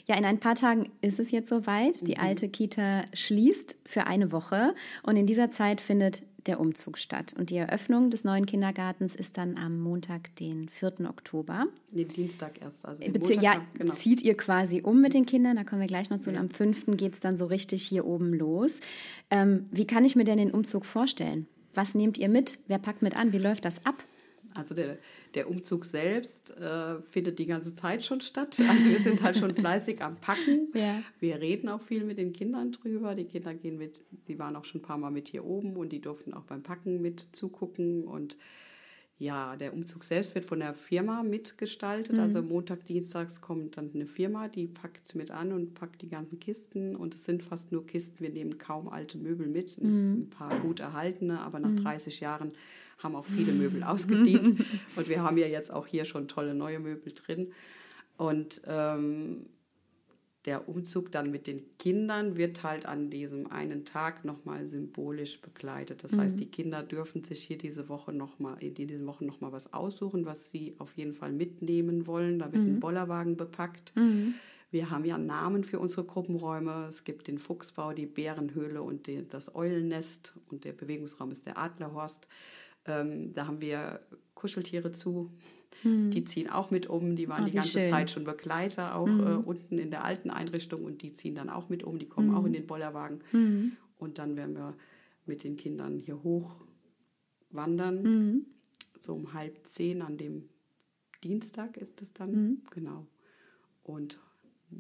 Ja, 0.07 0.19
in 0.19 0.25
ein 0.27 0.39
paar 0.39 0.55
Tagen 0.55 0.91
ist 1.01 1.19
es 1.19 1.31
jetzt 1.31 1.49
soweit. 1.49 2.07
Die 2.07 2.17
mhm. 2.17 2.21
alte 2.21 2.49
Kita 2.49 3.05
schließt 3.15 3.79
für 3.87 4.07
eine 4.07 4.33
Woche 4.33 4.75
und 5.03 5.17
in 5.17 5.27
dieser 5.27 5.51
Zeit 5.51 5.81
findet 5.81 6.23
der 6.47 6.61
Umzug 6.61 6.99
statt. 6.99 7.35
Und 7.39 7.51
die 7.51 7.57
Eröffnung 7.57 8.11
des 8.11 8.25
neuen 8.25 8.47
Kindergartens 8.47 9.15
ist 9.15 9.39
dann 9.39 9.57
am 9.57 9.81
Montag, 9.81 10.35
den 10.37 10.69
4. 10.69 11.09
Oktober. 11.09 11.67
Den 11.91 12.09
Dienstag 12.09 12.61
erst. 12.61 12.85
Also 12.85 13.03
den 13.03 13.13
Montag, 13.13 13.43
ja, 13.43 13.65
genau. 13.75 13.93
zieht 13.93 14.23
ihr 14.23 14.37
quasi 14.37 14.83
um 14.83 15.01
mit 15.01 15.15
den 15.15 15.27
Kindern, 15.27 15.57
da 15.57 15.65
kommen 15.65 15.81
wir 15.81 15.89
gleich 15.89 16.11
noch 16.11 16.21
zu. 16.21 16.31
Ja. 16.31 16.41
Und 16.41 16.43
am 16.47 16.51
5. 16.51 16.97
geht 16.97 17.15
es 17.15 17.21
dann 17.21 17.37
so 17.37 17.47
richtig 17.47 17.83
hier 17.83 18.07
oben 18.07 18.33
los. 18.35 18.81
Ähm, 19.31 19.67
wie 19.71 19.87
kann 19.87 20.05
ich 20.05 20.17
mir 20.17 20.25
denn 20.25 20.39
den 20.39 20.51
Umzug 20.51 20.87
vorstellen? 20.87 21.47
Was 21.75 21.95
nehmt 21.95 22.19
ihr 22.19 22.29
mit? 22.29 22.59
Wer 22.67 22.79
packt 22.79 23.03
mit 23.03 23.17
an? 23.17 23.33
Wie 23.33 23.39
läuft 23.39 23.65
das 23.65 23.85
ab? 23.87 24.05
Also 24.55 24.75
der, 24.75 24.99
der 25.35 25.49
Umzug 25.49 25.85
selbst 25.85 26.51
äh, 26.57 27.01
findet 27.03 27.39
die 27.39 27.47
ganze 27.47 27.75
Zeit 27.75 28.05
schon 28.05 28.21
statt. 28.21 28.59
Also 28.69 28.91
wir 28.91 28.99
sind 28.99 29.23
halt 29.23 29.37
schon 29.37 29.55
fleißig 29.55 30.03
am 30.03 30.17
Packen. 30.17 30.69
Ja. 30.75 31.03
Wir 31.21 31.41
reden 31.41 31.69
auch 31.69 31.83
viel 31.83 32.05
mit 32.05 32.19
den 32.19 32.33
Kindern 32.33 32.73
drüber. 32.73 33.15
Die 33.15 33.25
Kinder 33.25 33.55
gehen 33.55 33.77
mit, 33.77 34.01
die 34.27 34.39
waren 34.39 34.57
auch 34.57 34.65
schon 34.65 34.81
ein 34.81 34.85
paar 34.85 34.97
Mal 34.97 35.11
mit 35.11 35.29
hier 35.29 35.45
oben 35.45 35.77
und 35.77 35.91
die 35.93 36.01
durften 36.01 36.35
auch 36.35 36.45
beim 36.45 36.63
Packen 36.63 37.03
mit 37.03 37.29
zugucken. 37.33 38.05
Und 38.05 38.37
ja, 39.19 39.57
der 39.57 39.73
Umzug 39.73 40.03
selbst 40.05 40.35
wird 40.35 40.45
von 40.45 40.61
der 40.61 40.75
Firma 40.75 41.23
mitgestaltet. 41.23 42.19
Also 42.19 42.41
mhm. 42.41 42.45
Also 42.45 42.55
Montag, 42.55 42.87
Dienstags 42.87 43.41
kommt 43.41 43.77
dann 43.77 43.91
eine 43.95 44.07
Firma, 44.07 44.49
die 44.49 44.67
packt 44.67 45.15
mit 45.15 45.31
an 45.31 45.53
und 45.53 45.75
packt 45.75 46.03
die 46.03 46.09
ganzen 46.09 46.41
Kisten. 46.41 46.97
Und 46.97 47.15
es 47.15 47.25
sind 47.25 47.43
fast 47.43 47.71
nur 47.71 47.87
Kisten. 47.87 48.21
Wir 48.21 48.31
nehmen 48.31 48.59
kaum 48.59 48.89
alte 48.89 49.19
Möbel 49.19 49.47
mit, 49.47 49.81
mhm. 49.81 50.23
ein 50.23 50.31
paar 50.31 50.59
gut 50.61 50.81
erhaltene, 50.81 51.41
aber 51.41 51.61
nach 51.61 51.71
mhm. 51.71 51.83
30 51.85 52.21
Jahren 52.21 52.53
haben 52.99 53.15
auch 53.15 53.25
viele 53.25 53.53
Möbel 53.53 53.83
ausgedient. 53.85 54.61
und 54.97 55.09
wir 55.09 55.23
haben 55.23 55.39
ja 55.39 55.47
jetzt 55.47 55.73
auch 55.73 55.87
hier 55.87 56.05
schon 56.05 56.27
tolle 56.27 56.55
neue 56.55 56.81
Möbel 56.81 57.13
drin. 57.13 57.53
Und 58.17 58.63
ähm, 58.67 59.47
der 60.45 60.69
Umzug 60.69 61.13
dann 61.13 61.31
mit 61.31 61.47
den 61.47 61.63
Kindern 61.79 62.37
wird 62.37 62.65
halt 62.65 62.85
an 62.85 63.11
diesem 63.11 63.51
einen 63.53 63.85
Tag 63.85 64.25
nochmal 64.25 64.67
symbolisch 64.67 65.41
begleitet. 65.41 66.03
Das 66.03 66.13
mhm. 66.13 66.21
heißt, 66.21 66.41
die 66.41 66.51
Kinder 66.51 66.83
dürfen 66.83 67.23
sich 67.23 67.45
hier 67.45 67.59
diese 67.59 67.89
Woche 67.89 68.13
noch 68.13 68.41
mal, 68.41 68.57
in 68.61 68.75
diesen 68.75 69.07
Wochen 69.07 69.27
nochmal 69.27 69.53
was 69.53 69.73
aussuchen, 69.73 70.27
was 70.27 70.51
sie 70.51 70.75
auf 70.79 70.97
jeden 70.97 71.15
Fall 71.15 71.33
mitnehmen 71.33 72.07
wollen. 72.09 72.41
Da 72.41 72.53
wird 72.53 72.65
mhm. 72.65 72.75
ein 72.75 72.81
Bollerwagen 72.81 73.37
bepackt. 73.37 73.95
Mhm. 73.95 74.35
Wir 74.73 74.91
haben 74.91 75.05
ja 75.05 75.19
Namen 75.19 75.65
für 75.65 75.79
unsere 75.79 76.05
Gruppenräume. 76.05 76.87
Es 76.89 77.05
gibt 77.05 77.29
den 77.29 77.39
Fuchsbau, 77.39 77.93
die 77.93 78.07
Bärenhöhle 78.07 78.83
und 78.83 79.07
die, 79.07 79.29
das 79.29 79.55
Eulennest. 79.55 80.33
Und 80.51 80.65
der 80.65 80.73
Bewegungsraum 80.73 81.31
ist 81.31 81.47
der 81.47 81.59
Adlerhorst. 81.59 82.27
Ähm, 82.87 83.33
da 83.35 83.47
haben 83.47 83.61
wir 83.61 84.01
Kuscheltiere 84.35 84.91
zu. 84.91 85.31
Mhm. 85.85 86.11
Die 86.11 86.25
ziehen 86.25 86.49
auch 86.49 86.71
mit 86.71 86.87
um. 86.87 87.17
Die 87.17 87.29
waren 87.29 87.45
oh, 87.45 87.47
die 87.47 87.53
ganze 87.53 87.81
schön. 87.81 87.91
Zeit 87.91 88.11
schon 88.11 88.25
Begleiter, 88.25 88.95
auch 88.95 89.07
mhm. 89.07 89.27
äh, 89.27 89.35
unten 89.35 89.79
in 89.79 89.91
der 89.91 90.05
alten 90.05 90.31
Einrichtung. 90.31 90.85
Und 90.85 91.03
die 91.03 91.13
ziehen 91.13 91.35
dann 91.35 91.51
auch 91.51 91.69
mit 91.69 91.83
um. 91.85 91.99
Die 91.99 92.09
kommen 92.09 92.29
mhm. 92.29 92.35
auch 92.35 92.45
in 92.45 92.53
den 92.53 92.67
Bollerwagen. 92.67 93.21
Mhm. 93.33 93.73
Und 93.99 94.19
dann 94.19 94.37
werden 94.37 94.57
wir 94.57 94.75
mit 95.27 95.45
den 95.45 95.57
Kindern 95.57 95.99
hier 95.99 96.23
hoch 96.23 96.65
wandern. 97.51 98.03
Mhm. 98.03 98.47
So 99.01 99.15
um 99.15 99.33
halb 99.33 99.67
zehn 99.67 100.03
an 100.03 100.17
dem 100.17 100.49
Dienstag 101.25 101.77
ist 101.77 102.03
es 102.03 102.13
dann. 102.13 102.63
Genau. 102.71 103.07
Und 103.83 104.19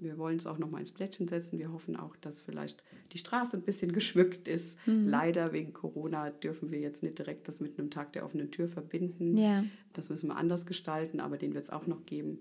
wir 0.00 0.18
wollen 0.18 0.36
es 0.36 0.46
auch 0.46 0.58
noch 0.58 0.70
mal 0.70 0.78
ins 0.80 0.92
Plättchen 0.92 1.28
setzen. 1.28 1.58
Wir 1.58 1.72
hoffen 1.72 1.96
auch, 1.96 2.16
dass 2.16 2.40
vielleicht 2.40 2.82
die 3.12 3.18
Straße 3.18 3.56
ein 3.56 3.62
bisschen 3.62 3.92
geschmückt 3.92 4.48
ist. 4.48 4.76
Mhm. 4.86 5.08
Leider 5.08 5.52
wegen 5.52 5.72
Corona 5.72 6.30
dürfen 6.30 6.70
wir 6.70 6.80
jetzt 6.80 7.02
nicht 7.02 7.18
direkt 7.18 7.48
das 7.48 7.60
mit 7.60 7.78
einem 7.78 7.90
Tag 7.90 8.12
der 8.12 8.24
offenen 8.24 8.50
Tür 8.50 8.68
verbinden. 8.68 9.36
Ja. 9.36 9.64
Das 9.92 10.10
müssen 10.10 10.28
wir 10.28 10.36
anders 10.36 10.66
gestalten, 10.66 11.20
aber 11.20 11.36
den 11.36 11.54
wird 11.54 11.64
es 11.64 11.70
auch 11.70 11.86
noch 11.86 12.06
geben. 12.06 12.38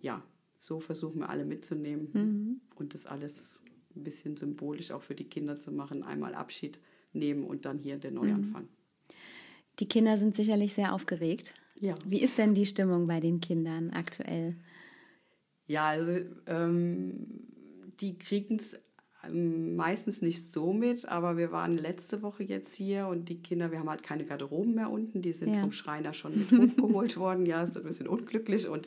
Ja, 0.00 0.22
so 0.56 0.80
versuchen 0.80 1.20
wir 1.20 1.28
alle 1.28 1.44
mitzunehmen 1.44 2.08
mhm. 2.12 2.60
und 2.76 2.94
das 2.94 3.06
alles 3.06 3.60
ein 3.96 4.04
bisschen 4.04 4.36
symbolisch 4.36 4.90
auch 4.90 5.02
für 5.02 5.14
die 5.14 5.24
Kinder 5.24 5.58
zu 5.58 5.72
machen. 5.72 6.02
Einmal 6.02 6.34
Abschied 6.34 6.78
nehmen 7.12 7.44
und 7.44 7.64
dann 7.64 7.78
hier 7.78 7.98
den 7.98 8.14
Neuanfang. 8.14 8.62
Mhm. 8.62 8.68
Die 9.78 9.88
Kinder 9.88 10.16
sind 10.16 10.36
sicherlich 10.36 10.74
sehr 10.74 10.94
aufgeregt. 10.94 11.54
Ja. 11.80 11.94
Wie 12.06 12.22
ist 12.22 12.38
denn 12.38 12.54
die 12.54 12.66
Stimmung 12.66 13.06
bei 13.06 13.20
den 13.20 13.40
Kindern 13.40 13.90
aktuell? 13.90 14.54
Ja, 15.72 15.86
also 15.86 16.12
ähm, 16.46 17.26
die 18.00 18.18
kriegen 18.18 18.56
es 18.56 18.78
ähm, 19.24 19.74
meistens 19.74 20.20
nicht 20.20 20.52
so 20.52 20.74
mit, 20.74 21.08
aber 21.08 21.38
wir 21.38 21.50
waren 21.50 21.78
letzte 21.78 22.22
Woche 22.22 22.42
jetzt 22.42 22.74
hier 22.74 23.06
und 23.06 23.28
die 23.28 23.40
Kinder, 23.40 23.70
wir 23.70 23.78
haben 23.78 23.88
halt 23.88 24.02
keine 24.02 24.24
Garderoben 24.24 24.74
mehr 24.74 24.90
unten, 24.90 25.22
die 25.22 25.32
sind 25.32 25.54
ja. 25.54 25.62
vom 25.62 25.72
Schreiner 25.72 26.12
schon 26.12 26.38
mit 26.38 26.50
hochgeholt 26.52 27.16
worden, 27.16 27.46
ja, 27.46 27.62
ist 27.62 27.76
ein 27.76 27.84
bisschen 27.84 28.06
unglücklich 28.06 28.68
und 28.68 28.86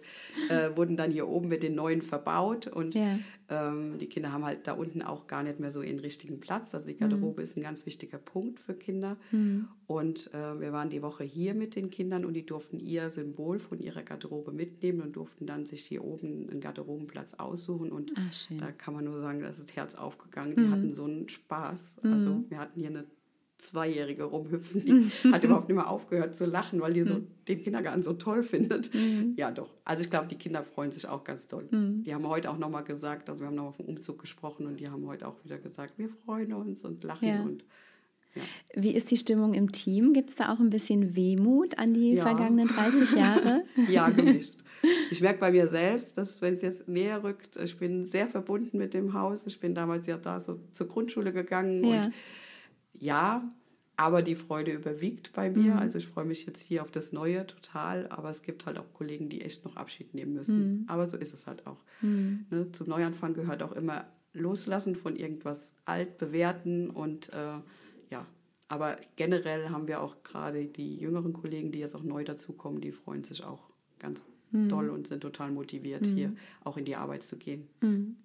äh, 0.49 0.75
wurden 0.75 0.95
dann 0.95 1.09
hier 1.09 1.27
oben 1.27 1.47
mit 1.47 1.63
den 1.63 1.73
neuen 1.73 2.03
verbaut 2.03 2.67
und 2.67 2.93
ja. 2.93 3.17
Ähm, 3.49 3.97
die 3.97 4.07
Kinder 4.07 4.31
haben 4.31 4.45
halt 4.45 4.67
da 4.67 4.73
unten 4.73 5.01
auch 5.01 5.27
gar 5.27 5.43
nicht 5.43 5.59
mehr 5.59 5.71
so 5.71 5.81
ihren 5.81 5.99
richtigen 5.99 6.39
Platz, 6.39 6.75
also 6.75 6.87
die 6.87 6.97
Garderobe 6.97 7.41
mhm. 7.41 7.43
ist 7.43 7.57
ein 7.57 7.63
ganz 7.63 7.85
wichtiger 7.85 8.17
Punkt 8.17 8.59
für 8.59 8.73
Kinder 8.73 9.17
mhm. 9.31 9.67
und 9.87 10.33
äh, 10.33 10.59
wir 10.59 10.71
waren 10.71 10.89
die 10.89 11.01
Woche 11.01 11.23
hier 11.23 11.53
mit 11.53 11.75
den 11.75 11.89
Kindern 11.89 12.25
und 12.25 12.33
die 12.33 12.45
durften 12.45 12.79
ihr 12.79 13.09
Symbol 13.09 13.59
von 13.59 13.79
ihrer 13.79 14.03
Garderobe 14.03 14.51
mitnehmen 14.51 15.01
und 15.01 15.15
durften 15.15 15.47
dann 15.47 15.65
sich 15.65 15.81
hier 15.81 16.03
oben 16.03 16.49
einen 16.49 16.59
Garderobenplatz 16.59 17.35
aussuchen 17.35 17.91
und 17.91 18.11
Ach, 18.15 18.57
da 18.59 18.71
kann 18.71 18.93
man 18.93 19.05
nur 19.05 19.19
sagen, 19.19 19.41
dass 19.41 19.57
das 19.57 19.75
Herz 19.75 19.95
aufgegangen 19.95 20.35
gegangen. 20.35 20.55
Die 20.55 20.61
mhm. 20.61 20.71
hatten 20.71 20.93
so 20.93 21.05
einen 21.05 21.29
Spaß. 21.29 21.97
Mhm. 22.03 22.13
Also 22.13 22.43
wir 22.49 22.59
hatten 22.59 22.79
hier 22.79 22.89
eine 22.89 23.05
Zweijährige 23.57 24.23
rumhüpfen, 24.23 24.81
die 24.81 25.09
hat 25.31 25.43
überhaupt 25.43 25.67
nicht 25.67 25.75
mehr 25.75 25.89
aufgehört 25.89 26.35
zu 26.35 26.45
lachen, 26.45 26.81
weil 26.81 26.93
die 26.93 27.03
so 27.03 27.15
mhm. 27.15 27.27
den 27.47 27.61
Kindergarten 27.61 28.03
so 28.03 28.13
toll 28.13 28.43
findet. 28.43 28.93
Mhm. 28.93 29.33
Ja, 29.37 29.51
doch. 29.51 29.73
Also 29.85 30.03
ich 30.03 30.09
glaube, 30.09 30.27
die 30.27 30.37
Kinder 30.37 30.63
freuen 30.63 30.91
sich 30.91 31.07
auch 31.07 31.23
ganz 31.23 31.47
toll. 31.47 31.67
Mhm. 31.71 32.03
Die 32.03 32.13
haben 32.13 32.27
heute 32.27 32.49
auch 32.49 32.57
nochmal 32.57 32.83
gesagt, 32.83 33.29
also 33.29 33.41
wir 33.41 33.47
haben 33.47 33.55
nochmal 33.55 33.73
vom 33.73 33.85
Umzug 33.85 34.19
gesprochen 34.19 34.67
und 34.67 34.79
die 34.79 34.89
haben 34.89 35.05
heute 35.07 35.27
auch 35.27 35.43
wieder 35.43 35.57
gesagt, 35.57 35.97
wir 35.97 36.09
freuen 36.09 36.53
uns 36.53 36.83
und 36.83 37.03
lachen 37.03 37.27
ja. 37.27 37.41
und 37.41 37.63
ja. 38.35 38.41
Wie 38.75 38.93
ist 38.93 39.11
die 39.11 39.17
Stimmung 39.17 39.53
im 39.53 39.71
Team? 39.71 40.11
Gibt 40.11 40.29
es 40.29 40.35
da 40.35 40.53
auch 40.53 40.59
ein 40.59 40.69
bisschen 40.69 41.15
Wehmut 41.15 41.77
an 41.77 41.93
die 41.93 42.15
ja. 42.15 42.23
vergangenen 42.23 42.67
30 42.67 43.11
Jahre? 43.17 43.63
ja, 43.87 44.09
gemischt. 44.09 44.55
Ich 45.09 45.21
merke 45.21 45.39
bei 45.39 45.51
mir 45.51 45.67
selbst, 45.67 46.17
dass 46.17 46.41
wenn 46.41 46.55
es 46.55 46.61
jetzt 46.61 46.87
näher 46.87 47.23
rückt, 47.23 47.55
ich 47.55 47.77
bin 47.77 48.07
sehr 48.07 48.27
verbunden 48.27 48.77
mit 48.77 48.93
dem 48.93 49.13
Haus. 49.13 49.47
Ich 49.47 49.59
bin 49.59 49.73
damals 49.73 50.05
ja 50.05 50.17
da 50.17 50.39
so 50.39 50.59
zur 50.73 50.87
Grundschule 50.87 51.31
gegangen 51.31 51.83
ja. 51.83 52.05
und 52.05 52.13
ja, 52.99 53.47
aber 53.97 54.21
die 54.21 54.35
Freude 54.35 54.71
überwiegt 54.71 55.33
bei 55.33 55.49
mir. 55.49 55.73
Mhm. 55.73 55.79
Also 55.79 55.97
ich 55.97 56.07
freue 56.07 56.25
mich 56.25 56.45
jetzt 56.45 56.61
hier 56.61 56.81
auf 56.81 56.91
das 56.91 57.11
Neue 57.11 57.47
total, 57.47 58.07
aber 58.09 58.29
es 58.29 58.41
gibt 58.41 58.65
halt 58.65 58.77
auch 58.77 58.93
Kollegen, 58.93 59.29
die 59.29 59.41
echt 59.41 59.63
noch 59.63 59.77
Abschied 59.77 60.13
nehmen 60.13 60.33
müssen. 60.33 60.79
Mhm. 60.79 60.85
Aber 60.87 61.07
so 61.07 61.17
ist 61.17 61.33
es 61.33 61.47
halt 61.47 61.65
auch. 61.65 61.81
Mhm. 62.01 62.45
Ne, 62.49 62.71
zum 62.71 62.89
Neuanfang 62.89 63.33
gehört 63.33 63.63
auch 63.63 63.71
immer 63.71 64.05
Loslassen 64.33 64.95
von 64.95 65.15
irgendwas 65.15 65.73
altbewährten 65.85 66.89
und 66.89 67.31
äh, 67.31 67.59
ja, 68.09 68.25
aber 68.67 68.97
generell 69.15 69.69
haben 69.69 69.87
wir 69.87 70.01
auch 70.01 70.23
gerade 70.23 70.65
die 70.65 70.97
jüngeren 70.97 71.31
Kollegen, 71.31 71.71
die 71.71 71.79
jetzt 71.79 71.95
auch 71.95 72.03
neu 72.03 72.23
dazukommen, 72.25 72.81
die 72.81 72.91
freuen 72.91 73.23
sich 73.23 73.43
auch 73.43 73.69
ganz 73.99 74.25
mhm. 74.63 74.69
toll 74.69 74.89
und 74.89 75.07
sind 75.07 75.21
total 75.21 75.51
motiviert, 75.51 76.05
mhm. 76.05 76.15
hier 76.15 76.33
auch 76.63 76.77
in 76.77 76.85
die 76.85 76.95
Arbeit 76.95 77.23
zu 77.23 77.37
gehen. 77.37 77.67
Mhm. 77.81 78.17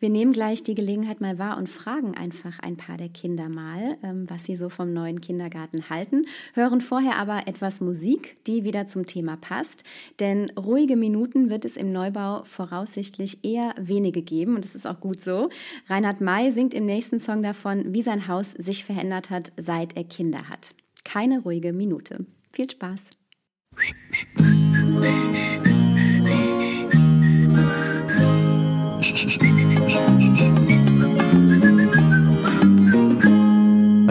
Wir 0.00 0.10
nehmen 0.10 0.32
gleich 0.32 0.62
die 0.62 0.74
Gelegenheit 0.74 1.20
mal 1.20 1.38
wahr 1.38 1.56
und 1.56 1.68
fragen 1.68 2.14
einfach 2.14 2.58
ein 2.58 2.76
paar 2.76 2.96
der 2.96 3.08
Kinder 3.08 3.48
mal, 3.48 3.96
ähm, 4.02 4.28
was 4.28 4.44
sie 4.44 4.56
so 4.56 4.68
vom 4.68 4.92
neuen 4.92 5.20
Kindergarten 5.20 5.88
halten, 5.88 6.22
hören 6.54 6.80
vorher 6.80 7.16
aber 7.16 7.46
etwas 7.46 7.80
Musik, 7.80 8.36
die 8.46 8.64
wieder 8.64 8.86
zum 8.86 9.06
Thema 9.06 9.36
passt, 9.36 9.84
denn 10.20 10.50
ruhige 10.50 10.96
Minuten 10.96 11.48
wird 11.48 11.64
es 11.64 11.76
im 11.76 11.92
Neubau 11.92 12.44
voraussichtlich 12.44 13.44
eher 13.44 13.74
wenige 13.78 14.22
geben 14.22 14.56
und 14.56 14.64
das 14.64 14.74
ist 14.74 14.86
auch 14.86 15.00
gut 15.00 15.20
so. 15.20 15.48
Reinhard 15.88 16.20
May 16.20 16.52
singt 16.52 16.74
im 16.74 16.86
nächsten 16.86 17.18
Song 17.18 17.42
davon, 17.42 17.94
wie 17.94 18.02
sein 18.02 18.28
Haus 18.28 18.50
sich 18.52 18.84
verändert 18.84 19.30
hat, 19.30 19.52
seit 19.56 19.96
er 19.96 20.04
Kinder 20.04 20.48
hat. 20.48 20.74
Keine 21.04 21.40
ruhige 21.40 21.72
Minute. 21.72 22.26
Viel 22.52 22.70
Spaß. 22.70 23.10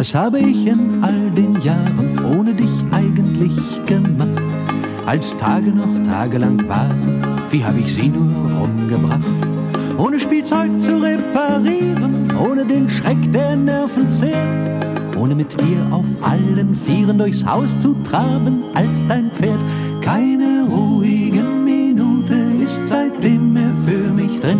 Was 0.05 0.13
habe 0.13 0.39
ich 0.39 0.67
in 0.67 1.03
all 1.03 1.31
den 1.31 1.59
Jahren 1.61 2.23
ohne 2.23 2.53
dich 2.53 2.69
eigentlich 2.91 3.51
gemacht? 3.87 4.39
Als 5.05 5.35
Tage 5.35 5.71
noch 5.71 6.07
tagelang 6.07 6.67
waren, 6.67 7.23
wie 7.49 7.63
habe 7.63 7.79
ich 7.79 7.95
sie 7.95 8.09
nur 8.09 8.61
umgebracht? 8.61 9.25
Ohne 9.97 10.19
Spielzeug 10.19 10.79
zu 10.79 11.01
reparieren, 11.01 12.31
ohne 12.37 12.65
den 12.65 12.87
Schreck, 12.87 13.31
der 13.31 13.55
Nerven 13.55 14.07
zehrt, 14.11 15.17
ohne 15.17 15.33
mit 15.33 15.59
dir 15.59 15.87
auf 15.89 16.05
allen 16.21 16.75
Vieren 16.85 17.17
durchs 17.17 17.43
Haus 17.43 17.75
zu 17.81 17.95
traben 18.03 18.63
als 18.75 19.01
dein 19.07 19.31
Pferd. 19.31 19.59
Keine 20.01 20.34
drin. 24.45 24.59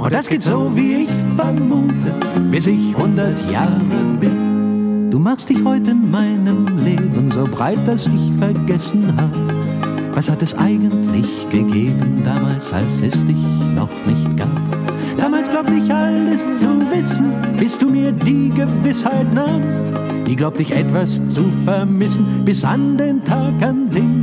Und 0.00 0.12
das 0.12 0.28
geht 0.28 0.42
so, 0.42 0.70
wie 0.74 1.04
ich 1.04 1.10
vermute, 1.36 2.14
bis 2.50 2.66
ich 2.66 2.96
hundert 2.96 3.50
Jahre 3.50 3.80
bin. 4.20 5.10
Du 5.10 5.18
machst 5.18 5.48
dich 5.48 5.64
heute 5.64 5.90
in 5.90 6.10
meinem 6.10 6.78
Leben 6.78 7.30
so 7.30 7.44
breit, 7.44 7.78
dass 7.86 8.06
ich 8.06 8.32
vergessen 8.38 9.12
hab. 9.16 9.34
Was 10.14 10.30
hat 10.30 10.42
es 10.42 10.54
eigentlich 10.54 11.26
gegeben 11.50 12.22
damals, 12.24 12.72
als 12.72 13.00
es 13.02 13.24
dich 13.26 13.36
noch 13.74 13.90
nicht 14.06 14.36
gab? 14.36 14.68
glaubte 15.58 15.74
ich 15.74 15.92
alles 15.92 16.60
zu 16.60 16.68
wissen, 16.92 17.32
bis 17.58 17.76
du 17.76 17.90
mir 17.90 18.12
die 18.12 18.48
Gewissheit 18.50 19.32
nahmst. 19.34 19.82
Die 20.24 20.36
glaubte 20.36 20.62
ich 20.62 20.70
etwas 20.70 21.20
zu 21.26 21.50
vermissen, 21.64 22.44
bis 22.44 22.64
an 22.64 22.96
den 22.96 23.24
Tag, 23.24 23.60
an 23.60 23.90
dem 23.90 24.17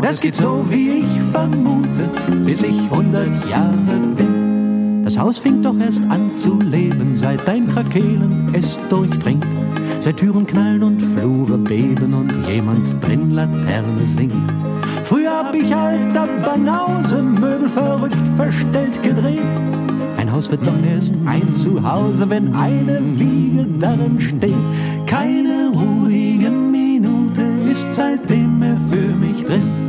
Und 0.00 0.06
das 0.06 0.18
geht 0.18 0.34
so, 0.34 0.64
wie 0.70 1.00
ich 1.00 1.20
vermute, 1.30 2.08
bis 2.46 2.62
ich 2.62 2.90
hundert 2.90 3.28
Jahre 3.50 3.98
bin. 4.16 5.04
Das 5.04 5.18
Haus 5.18 5.36
fing 5.36 5.62
doch 5.62 5.78
erst 5.78 6.00
an 6.08 6.32
zu 6.32 6.58
leben, 6.58 7.18
seit 7.18 7.46
dein 7.46 7.68
Krakelen 7.68 8.48
es 8.54 8.78
durchdringt. 8.88 9.46
Seit 10.00 10.16
Türen 10.16 10.46
knallen 10.46 10.82
und 10.82 11.02
Flure 11.02 11.58
beben 11.58 12.14
und 12.14 12.32
jemand 12.48 12.94
drin 13.04 13.32
Laterne 13.32 14.06
singt. 14.06 14.32
Früher 15.04 15.32
hab 15.44 15.54
ich 15.54 15.76
alter 15.76 16.26
Banause, 16.46 17.22
Möbel 17.22 17.68
verrückt 17.68 18.16
verstellt 18.38 19.02
gedreht. 19.02 19.42
Ein 20.16 20.32
Haus 20.32 20.50
wird 20.50 20.66
doch 20.66 20.82
erst 20.82 21.14
ein 21.26 21.52
Zuhause, 21.52 22.30
wenn 22.30 22.54
eine 22.54 23.02
Wiege 23.20 23.66
darin 23.78 24.18
steht. 24.18 24.54
Keine 25.06 25.70
ruhige 25.74 26.48
Minute 26.48 27.42
ist 27.70 27.94
seitdem 27.94 28.60
mehr 28.60 28.78
für 28.90 29.14
mich 29.14 29.44
drin. 29.44 29.79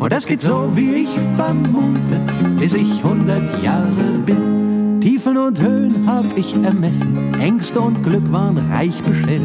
Und 0.00 0.10
das 0.14 0.24
geht 0.24 0.40
so, 0.40 0.72
wie 0.74 0.94
ich 1.02 1.10
vermute, 1.36 2.20
bis 2.58 2.72
ich 2.72 3.04
hundert 3.04 3.62
Jahre 3.62 4.18
bin. 4.24 4.98
Tiefen 5.02 5.36
und 5.36 5.60
Höhen 5.60 6.06
hab 6.06 6.24
ich 6.38 6.54
ermessen, 6.54 7.34
Ängste 7.38 7.82
und 7.82 8.02
Glück 8.02 8.32
waren 8.32 8.56
reich 8.72 8.98
beschert. 9.02 9.42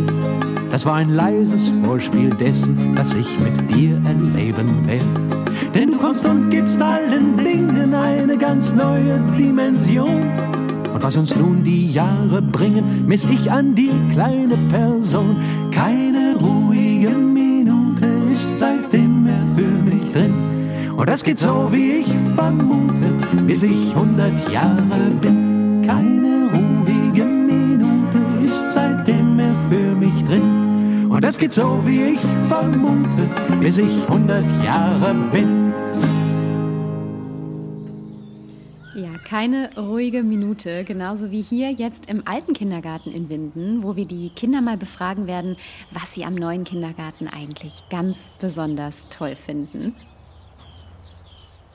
Das 0.71 0.85
war 0.85 0.95
ein 0.95 1.09
leises 1.09 1.69
Vorspiel 1.83 2.29
dessen, 2.29 2.97
was 2.97 3.13
ich 3.15 3.37
mit 3.41 3.75
dir 3.75 4.01
erleben 4.05 4.87
werd. 4.87 5.03
Denn 5.73 5.91
du 5.91 5.97
kommst 5.97 6.25
und 6.25 6.49
gibst 6.49 6.81
allen 6.81 7.35
Dingen 7.35 7.93
eine 7.93 8.37
ganz 8.37 8.73
neue 8.73 9.19
Dimension. 9.37 10.31
Und 10.93 11.03
was 11.03 11.17
uns 11.17 11.35
nun 11.35 11.65
die 11.65 11.91
Jahre 11.91 12.41
bringen, 12.41 13.03
miss 13.05 13.25
ich 13.25 13.51
an 13.51 13.75
dir, 13.75 13.91
kleine 14.13 14.55
Person. 14.69 15.35
Keine 15.71 16.37
ruhige 16.39 17.09
Minute 17.09 18.05
ist 18.31 18.57
seitdem 18.57 19.25
mehr 19.25 19.43
für 19.57 19.84
drin. 20.15 20.33
Und 20.95 21.09
das 21.09 21.23
geht 21.23 21.39
so, 21.39 21.67
wie 21.71 21.99
ich 21.99 22.07
vermute, 22.35 23.13
bis 23.45 23.63
ich 23.63 23.93
hundert 23.95 24.49
Jahre 24.49 25.11
bin. 25.21 25.83
Keine 25.85 26.49
ruhige 26.53 27.25
Minute 27.25 28.17
ist 28.43 28.73
seitdem 28.73 29.35
mehr 29.35 29.55
für 29.69 29.95
mich 29.95 30.23
drin. 30.25 31.07
Und 31.09 31.23
das 31.23 31.37
geht 31.37 31.53
so, 31.53 31.81
wie 31.85 32.13
ich 32.13 32.19
vermute, 32.47 33.29
bis 33.59 33.77
ich 33.77 34.07
hundert 34.09 34.45
Jahre 34.63 35.13
bin. 35.31 35.64
Ja, 38.95 39.17
keine 39.17 39.71
ruhige 39.75 40.23
Minute, 40.23 40.85
genauso 40.85 41.29
wie 41.29 41.41
hier 41.41 41.69
jetzt 41.69 42.05
im 42.05 42.25
alten 42.25 42.53
Kindergarten 42.53 43.11
in 43.11 43.27
Winden, 43.27 43.83
wo 43.83 43.97
wir 43.97 44.05
die 44.05 44.29
Kinder 44.29 44.61
mal 44.61 44.77
befragen 44.77 45.27
werden, 45.27 45.57
was 45.91 46.13
sie 46.13 46.23
am 46.23 46.33
neuen 46.33 46.63
Kindergarten 46.63 47.27
eigentlich 47.27 47.83
ganz 47.89 48.29
besonders 48.39 49.09
toll 49.09 49.35
finden. 49.35 49.93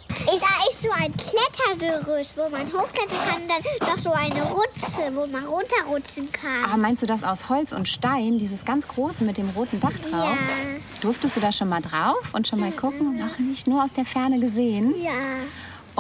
Ist 0.09 0.43
da 0.43 0.69
ist 0.71 0.81
so 0.81 0.89
ein 0.93 1.13
Klettergerüst, 1.13 2.39
wo 2.39 2.49
man 2.49 2.67
hochklettern 2.73 3.19
kann, 3.29 3.43
dann 3.49 3.89
noch 3.89 3.99
so 3.99 4.13
eine 4.13 4.43
Rutze, 4.43 5.15
wo 5.15 5.27
man 5.27 5.45
runterrutschen 5.45 6.33
kann. 6.33 6.65
Aber 6.65 6.79
meinst 6.79 7.03
du 7.03 7.07
das 7.07 7.23
aus 7.23 7.51
Holz 7.51 7.73
und 7.73 7.87
Stein, 7.87 8.39
dieses 8.39 8.65
ganz 8.65 8.89
große 8.89 9.25
mit 9.25 9.37
dem 9.37 9.51
roten 9.51 9.79
Dach 9.79 9.93
drauf? 10.11 10.39
Ja. 10.39 11.01
Durftest 11.03 11.37
du 11.37 11.41
da 11.41 11.53
schon 11.53 11.69
mal 11.69 11.83
drauf 11.83 12.33
und 12.33 12.49
schon 12.49 12.61
mal 12.61 12.73
gucken? 12.73 13.19
Noch 13.19 13.39
nicht, 13.39 13.67
nur 13.67 13.85
aus 13.85 13.93
der 13.93 14.07
Ferne 14.07 14.41
gesehen. 14.41 14.95
Ja, 15.01 15.13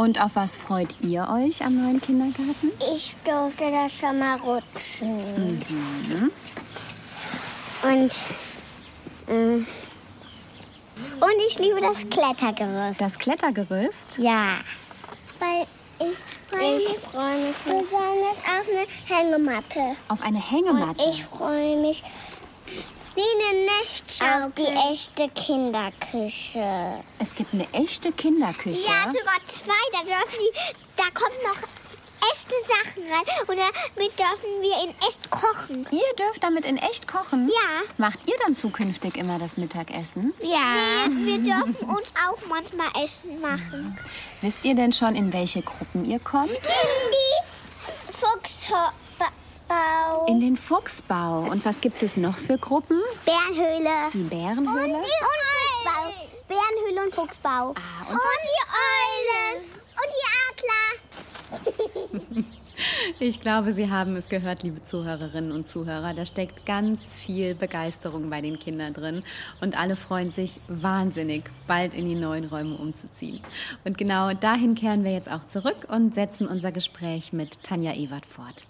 Und 0.00 0.18
auf 0.18 0.30
was 0.34 0.56
freut 0.56 0.94
ihr 1.02 1.28
euch 1.28 1.62
am 1.62 1.76
neuen 1.76 2.00
Kindergarten? 2.00 2.72
ich 2.94 3.14
durfte 3.22 3.70
da 3.70 3.86
schon 3.86 4.18
mal 4.18 4.38
rutschen. 4.38 5.60
Und, 7.82 8.10
ähm, 9.28 9.66
und 11.20 11.34
ich 11.46 11.58
liebe 11.58 11.82
das 11.82 12.08
Klettergerüst. 12.08 12.98
Das 12.98 13.18
Klettergerüst? 13.18 14.16
Ja. 14.16 14.60
Weil 15.38 15.66
ich 15.98 16.16
freue 16.48 16.76
mich, 16.76 16.98
freu 17.00 17.34
mich 17.34 17.56
besonders 17.58 18.38
auf 18.48 18.66
eine 18.70 19.20
Hängematte. 19.20 19.80
Auf 20.08 20.22
eine 20.22 20.38
Und 20.38 20.50
Hängematte. 20.50 21.04
ich 21.10 21.24
freue 21.24 21.76
mich 21.76 22.02
eine 23.16 23.66
Nestschaukel. 23.80 24.46
Auf 24.46 24.52
die 24.54 24.92
echte 24.92 25.28
Kinderküche. 25.30 27.02
Es 27.18 27.34
gibt 27.34 27.54
eine 27.54 27.66
echte 27.72 28.12
Kinderküche. 28.12 28.88
Ja, 28.88 29.10
sogar 29.10 29.40
zwei. 29.46 29.72
Da 29.92 30.00
dürfen 30.00 30.38
die, 30.38 30.74
da 30.96 31.04
kommen 31.12 31.36
noch 31.44 31.68
echte 32.32 32.54
Sachen 32.66 33.02
rein. 33.04 33.46
Oder 33.48 33.66
mit 33.96 34.18
dürfen 34.18 34.60
wir 34.60 34.84
in 34.84 34.90
echt 35.08 35.30
kochen. 35.30 35.86
Ihr 35.90 36.14
dürft 36.18 36.42
damit 36.42 36.64
in 36.64 36.76
echt 36.76 37.08
kochen? 37.08 37.48
Ja. 37.48 37.82
Macht 37.98 38.18
ihr 38.26 38.36
dann 38.44 38.54
zukünftig 38.54 39.16
immer 39.16 39.38
das 39.38 39.56
Mittagessen? 39.56 40.34
Ja. 40.42 41.08
Nee, 41.08 41.26
wir 41.26 41.38
dürfen 41.66 41.88
uns 41.88 42.12
auch 42.28 42.38
manchmal 42.48 42.88
Essen 43.02 43.40
machen. 43.40 43.98
Wisst 44.40 44.64
ihr 44.64 44.74
denn 44.74 44.92
schon, 44.92 45.14
in 45.16 45.32
welche 45.32 45.62
Gruppen 45.62 46.04
ihr 46.04 46.18
kommt? 46.18 46.50
In 46.50 46.56
die 46.56 47.40
Fuchsbau. 50.10 50.26
In 50.26 50.40
den 50.40 50.56
Fuchsbau. 50.56 51.40
Und 51.50 51.64
was 51.64 51.80
gibt 51.80 52.02
es 52.02 52.16
noch 52.16 52.36
für 52.36 52.58
Gruppen? 52.58 52.98
Bärenhöhle. 53.24 54.10
Die 54.12 54.18
Bärenhöhle? 54.22 54.96
Und 54.96 55.04
Fuchsbau. 55.04 56.12
Bärenhöhle 56.48 57.04
und 57.06 57.14
Fuchsbau. 57.14 57.74
Ah, 57.76 58.08
und, 58.08 58.14
und- 58.14 58.20
die 58.44 58.60
Eulen. 59.54 59.64
Und 59.96 60.10
die 61.60 61.62
Adler. 61.62 62.44
Ich 63.18 63.42
glaube, 63.42 63.72
Sie 63.72 63.90
haben 63.90 64.16
es 64.16 64.30
gehört, 64.30 64.62
liebe 64.62 64.82
Zuhörerinnen 64.82 65.52
und 65.52 65.66
Zuhörer. 65.66 66.14
Da 66.14 66.24
steckt 66.24 66.64
ganz 66.64 67.14
viel 67.14 67.54
Begeisterung 67.54 68.30
bei 68.30 68.40
den 68.40 68.58
Kindern 68.58 68.94
drin. 68.94 69.22
Und 69.60 69.78
alle 69.78 69.96
freuen 69.96 70.30
sich 70.30 70.60
wahnsinnig, 70.66 71.44
bald 71.66 71.92
in 71.92 72.08
die 72.08 72.14
neuen 72.14 72.46
Räume 72.46 72.76
umzuziehen. 72.76 73.40
Und 73.84 73.98
genau 73.98 74.32
dahin 74.32 74.74
kehren 74.74 75.04
wir 75.04 75.12
jetzt 75.12 75.30
auch 75.30 75.44
zurück 75.44 75.88
und 75.88 76.14
setzen 76.14 76.48
unser 76.48 76.72
Gespräch 76.72 77.34
mit 77.34 77.62
Tanja 77.62 77.92
Ewert 77.92 78.24
fort. 78.24 78.64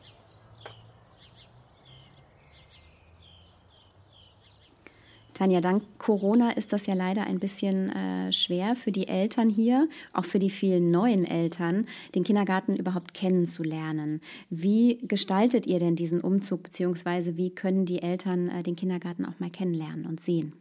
Tanja, 5.40 5.62
dank 5.62 5.84
Corona 5.96 6.50
ist 6.50 6.70
das 6.74 6.84
ja 6.84 6.92
leider 6.92 7.22
ein 7.22 7.38
bisschen 7.38 7.88
äh, 7.88 8.30
schwer 8.30 8.76
für 8.76 8.92
die 8.92 9.08
Eltern 9.08 9.48
hier, 9.48 9.88
auch 10.12 10.26
für 10.26 10.38
die 10.38 10.50
vielen 10.50 10.90
neuen 10.90 11.24
Eltern, 11.24 11.86
den 12.14 12.24
Kindergarten 12.24 12.76
überhaupt 12.76 13.14
kennenzulernen. 13.14 14.20
Wie 14.50 14.98
gestaltet 14.98 15.66
ihr 15.66 15.78
denn 15.78 15.96
diesen 15.96 16.20
Umzug, 16.20 16.64
beziehungsweise 16.64 17.38
wie 17.38 17.54
können 17.54 17.86
die 17.86 18.02
Eltern 18.02 18.50
äh, 18.50 18.62
den 18.62 18.76
Kindergarten 18.76 19.24
auch 19.24 19.40
mal 19.40 19.48
kennenlernen 19.48 20.04
und 20.04 20.20
sehen? 20.20 20.52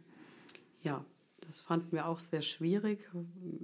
Ja, 0.82 1.04
das 1.46 1.60
fanden 1.60 1.92
wir 1.92 2.08
auch 2.08 2.18
sehr 2.18 2.40
schwierig. 2.40 3.06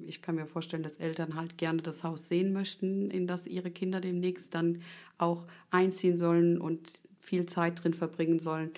Ich 0.04 0.20
kann 0.20 0.34
mir 0.34 0.44
vorstellen, 0.44 0.82
dass 0.82 0.98
Eltern 0.98 1.34
halt 1.34 1.56
gerne 1.56 1.80
das 1.80 2.04
Haus 2.04 2.28
sehen 2.28 2.52
möchten, 2.52 3.10
in 3.10 3.26
das 3.26 3.46
ihre 3.46 3.70
Kinder 3.70 4.02
demnächst 4.02 4.54
dann 4.54 4.82
auch 5.16 5.46
einziehen 5.70 6.18
sollen 6.18 6.60
und 6.60 6.90
viel 7.18 7.46
Zeit 7.46 7.82
drin 7.82 7.94
verbringen 7.94 8.38
sollen. 8.38 8.72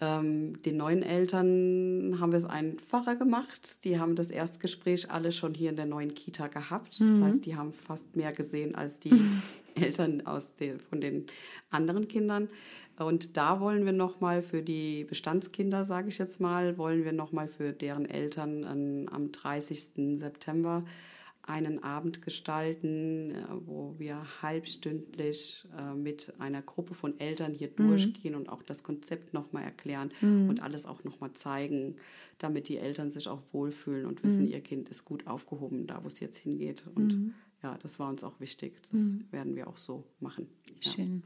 Ähm, 0.00 0.60
den 0.62 0.76
neuen 0.76 1.02
Eltern 1.02 2.18
haben 2.20 2.32
wir 2.32 2.36
es 2.36 2.44
einfacher 2.44 3.16
gemacht. 3.16 3.84
Die 3.84 3.98
haben 3.98 4.14
das 4.14 4.30
Erstgespräch 4.30 5.10
alle 5.10 5.32
schon 5.32 5.54
hier 5.54 5.70
in 5.70 5.76
der 5.76 5.86
neuen 5.86 6.12
Kita 6.12 6.48
gehabt. 6.48 7.00
Das 7.00 7.20
heißt, 7.20 7.46
die 7.46 7.56
haben 7.56 7.72
fast 7.72 8.14
mehr 8.14 8.32
gesehen 8.32 8.74
als 8.74 9.00
die 9.00 9.18
Eltern 9.74 10.26
aus 10.26 10.54
den, 10.54 10.80
von 10.80 11.00
den 11.00 11.26
anderen 11.70 12.08
Kindern. 12.08 12.48
Und 12.98 13.36
da 13.36 13.60
wollen 13.60 13.84
wir 13.84 13.92
nochmal 13.92 14.42
für 14.42 14.62
die 14.62 15.04
Bestandskinder, 15.04 15.84
sage 15.84 16.08
ich 16.08 16.18
jetzt 16.18 16.40
mal, 16.40 16.78
wollen 16.78 17.04
wir 17.04 17.12
nochmal 17.12 17.48
für 17.48 17.72
deren 17.72 18.06
Eltern 18.06 18.64
ähm, 18.64 19.08
am 19.10 19.32
30. 19.32 20.18
September 20.18 20.84
einen 21.46 21.82
Abend 21.82 22.22
gestalten, 22.22 23.30
äh, 23.30 23.44
wo 23.64 23.94
wir 23.98 24.22
halbstündlich 24.42 25.64
äh, 25.78 25.94
mit 25.94 26.32
einer 26.38 26.62
Gruppe 26.62 26.94
von 26.94 27.18
Eltern 27.18 27.54
hier 27.54 27.68
durchgehen 27.68 28.34
und 28.34 28.48
auch 28.48 28.62
das 28.62 28.82
Konzept 28.82 29.32
nochmal 29.32 29.62
erklären 29.62 30.10
und 30.20 30.60
alles 30.60 30.86
auch 30.86 31.04
nochmal 31.04 31.32
zeigen, 31.32 31.96
damit 32.38 32.68
die 32.68 32.78
Eltern 32.78 33.10
sich 33.10 33.28
auch 33.28 33.42
wohlfühlen 33.52 34.06
und 34.06 34.22
wissen, 34.24 34.48
ihr 34.48 34.60
Kind 34.60 34.88
ist 34.88 35.04
gut 35.04 35.26
aufgehoben, 35.26 35.86
da 35.86 36.02
wo 36.02 36.08
es 36.08 36.20
jetzt 36.20 36.38
hingeht. 36.38 36.84
Und 36.94 37.34
ja, 37.62 37.78
das 37.82 37.98
war 37.98 38.08
uns 38.08 38.24
auch 38.24 38.38
wichtig. 38.40 38.80
Das 38.90 39.14
werden 39.30 39.56
wir 39.56 39.68
auch 39.68 39.76
so 39.76 40.04
machen. 40.20 40.48
Ja. 40.82 40.92
Schön. 40.92 41.22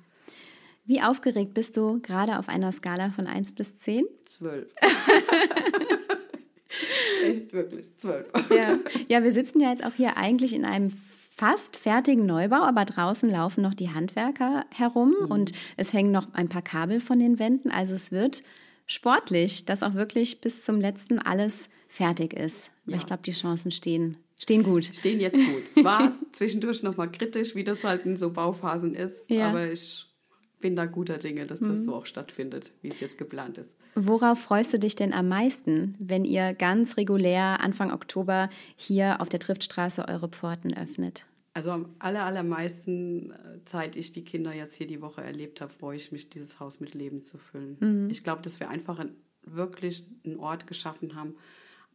Wie 0.85 1.01
aufgeregt 1.01 1.55
bist 1.55 1.77
du 1.77 2.01
gerade 2.01 2.39
auf 2.39 2.49
einer 2.49 2.73
Skala 2.73 3.11
von 3.11 3.27
1 3.27 3.53
bis 3.53 3.77
10? 3.79 4.05
Zwölf. 4.25 4.73
Echt 7.23 7.53
wirklich, 7.53 7.97
zwölf. 7.97 8.27
Ja. 8.51 8.79
ja, 9.09 9.23
wir 9.23 9.33
sitzen 9.33 9.61
ja 9.61 9.71
jetzt 9.71 9.85
auch 9.85 9.95
hier 9.95 10.17
eigentlich 10.17 10.55
in 10.55 10.65
einem 10.65 10.93
fast 11.41 11.77
fertigen 11.77 12.27
Neubau, 12.27 12.63
aber 12.63 12.85
draußen 12.85 13.31
laufen 13.31 13.63
noch 13.63 13.73
die 13.75 13.91
Handwerker 13.91 14.67
herum 14.71 15.15
und 15.29 15.53
es 15.77 15.93
hängen 15.93 16.13
noch 16.13 16.35
ein 16.35 16.51
paar 16.51 16.63
Kabel 16.63 17.01
von 17.01 17.19
den 17.19 17.39
Wänden. 17.39 17.71
Also 17.71 17.95
es 17.95 18.13
wird 18.13 18.43
sportlich, 18.87 19.65
dass 19.65 19.83
auch 19.83 19.95
wirklich 19.95 20.41
bis 20.43 20.65
zum 20.65 20.81
letzten 20.81 21.19
alles 21.19 21.71
fertig 21.89 22.35
ist. 22.35 22.71
Ja. 22.87 22.99
Ich 22.99 23.07
glaube, 23.07 23.23
die 23.23 23.33
Chancen 23.33 23.71
stehen, 23.71 24.19
stehen 24.39 24.63
gut. 24.63 24.85
Stehen 24.87 25.19
jetzt 25.19 25.39
gut. 25.39 25.63
Es 25.65 25.83
war 25.83 26.13
zwischendurch 26.33 26.83
nochmal 26.83 27.11
kritisch, 27.11 27.55
wie 27.55 27.65
das 27.65 27.85
halt 27.85 28.05
in 28.05 28.17
so 28.17 28.31
Bauphasen 28.31 28.95
ist. 28.95 29.31
Ja. 29.31 29.49
Aber 29.49 29.71
ich 29.71 30.07
bin 30.61 30.77
da 30.77 30.85
guter 30.87 31.19
Dinge, 31.19 31.45
dass 31.45 31.61
das 31.61 31.79
mhm. 31.79 31.85
so 31.85 31.95
auch 31.95 32.07
stattfindet, 32.07 32.73
wie 32.83 32.89
es 32.89 33.01
jetzt 33.01 33.17
geplant 33.17 33.57
ist. 33.59 33.75
Worauf 33.95 34.39
freust 34.39 34.73
du 34.73 34.79
dich 34.79 34.97
denn 34.97 35.13
am 35.13 35.29
meisten, 35.29 35.95
wenn 35.99 36.25
ihr 36.25 36.55
ganz 36.55 36.97
regulär 36.97 37.61
Anfang 37.61 37.93
Oktober 37.93 38.49
hier 38.77 39.21
auf 39.21 39.29
der 39.29 39.41
Triftstraße 39.41 40.07
eure 40.09 40.29
Pforten 40.29 40.75
öffnet? 40.77 41.27
Also 41.53 41.73
am 41.73 41.87
aller, 41.99 42.25
allermeisten 42.27 43.33
äh, 43.33 43.65
Zeit 43.65 43.97
ich 43.97 44.13
die 44.13 44.25
Kinder 44.25 44.55
jetzt 44.55 44.75
hier 44.75 44.87
die 44.87 45.03
Woche 45.03 45.23
erlebt 45.23 45.61
habe, 45.61 45.73
freue 45.73 45.97
ich 45.97 46.13
mich, 46.13 46.31
dieses 46.31 46.61
Haus 46.61 46.79
mit 46.79 46.95
Leben 46.95 47.23
zu 47.23 47.39
füllen. 47.39 47.77
Mhm. 47.81 48.11
Ich 48.11 48.23
glaube, 48.23 48.43
dass 48.43 48.61
wir 48.61 48.71
einfach 48.71 49.01
ein, 49.01 49.17
wirklich 49.43 50.05
einen 50.25 50.39
Ort 50.39 50.67
geschaffen 50.69 51.17
haben, 51.17 51.35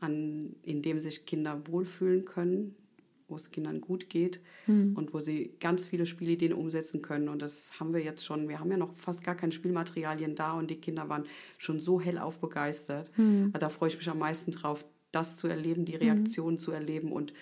an, 0.01 0.55
in 0.61 0.81
dem 0.81 0.99
sich 0.99 1.25
Kinder 1.25 1.61
wohlfühlen 1.67 2.25
können, 2.25 2.75
wo 3.27 3.35
es 3.35 3.51
Kindern 3.51 3.81
gut 3.81 4.09
geht 4.09 4.39
mhm. 4.67 4.95
und 4.95 5.13
wo 5.13 5.19
sie 5.19 5.55
ganz 5.59 5.85
viele 5.85 6.05
Spielideen 6.05 6.53
umsetzen 6.53 7.01
können. 7.01 7.29
Und 7.29 7.41
das 7.41 7.79
haben 7.79 7.93
wir 7.93 8.01
jetzt 8.01 8.25
schon. 8.25 8.47
Wir 8.47 8.59
haben 8.59 8.71
ja 8.71 8.77
noch 8.77 8.95
fast 8.95 9.23
gar 9.23 9.35
keine 9.35 9.51
Spielmaterialien 9.51 10.35
da 10.35 10.53
und 10.53 10.69
die 10.69 10.75
Kinder 10.75 11.09
waren 11.09 11.25
schon 11.57 11.79
so 11.79 11.99
hellauf 11.99 12.39
begeistert. 12.39 13.11
Mhm. 13.17 13.51
Da 13.57 13.69
freue 13.69 13.89
ich 13.89 13.97
mich 13.97 14.09
am 14.09 14.19
meisten 14.19 14.51
drauf, 14.51 14.85
das 15.11 15.37
zu 15.37 15.47
erleben, 15.47 15.85
die 15.85 15.95
Reaktion 15.95 16.53
mhm. 16.53 16.59
zu 16.59 16.71
erleben 16.71 17.11
und 17.11 17.33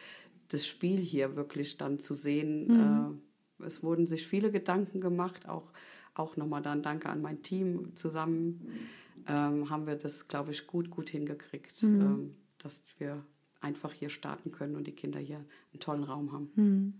das 0.49 0.67
Spiel 0.67 0.99
hier 0.99 1.35
wirklich 1.35 1.77
dann 1.77 1.99
zu 1.99 2.13
sehen. 2.13 2.67
Mhm. 2.67 3.21
Äh, 3.59 3.65
es 3.65 3.83
wurden 3.83 4.07
sich 4.07 4.27
viele 4.27 4.51
Gedanken 4.51 5.01
gemacht, 5.01 5.47
auch, 5.47 5.71
auch 6.13 6.37
nochmal 6.37 6.61
dann 6.61 6.83
Danke 6.83 7.09
an 7.09 7.21
mein 7.21 7.41
Team. 7.41 7.95
Zusammen 7.95 8.69
ähm, 9.27 9.69
haben 9.69 9.87
wir 9.87 9.95
das, 9.95 10.27
glaube 10.27 10.51
ich, 10.51 10.67
gut, 10.67 10.89
gut 10.89 11.09
hingekriegt, 11.09 11.81
ähm, 11.83 12.35
dass 12.57 12.83
wir 12.97 13.23
einfach 13.63 13.91
hier 13.93 14.09
starten 14.09 14.51
können 14.51 14.75
und 14.75 14.87
die 14.87 14.91
Kinder 14.91 15.19
hier 15.19 15.37
einen 15.37 15.79
tollen 15.79 16.03
Raum 16.03 16.31
haben. 16.31 16.51
Mhm. 16.55 16.93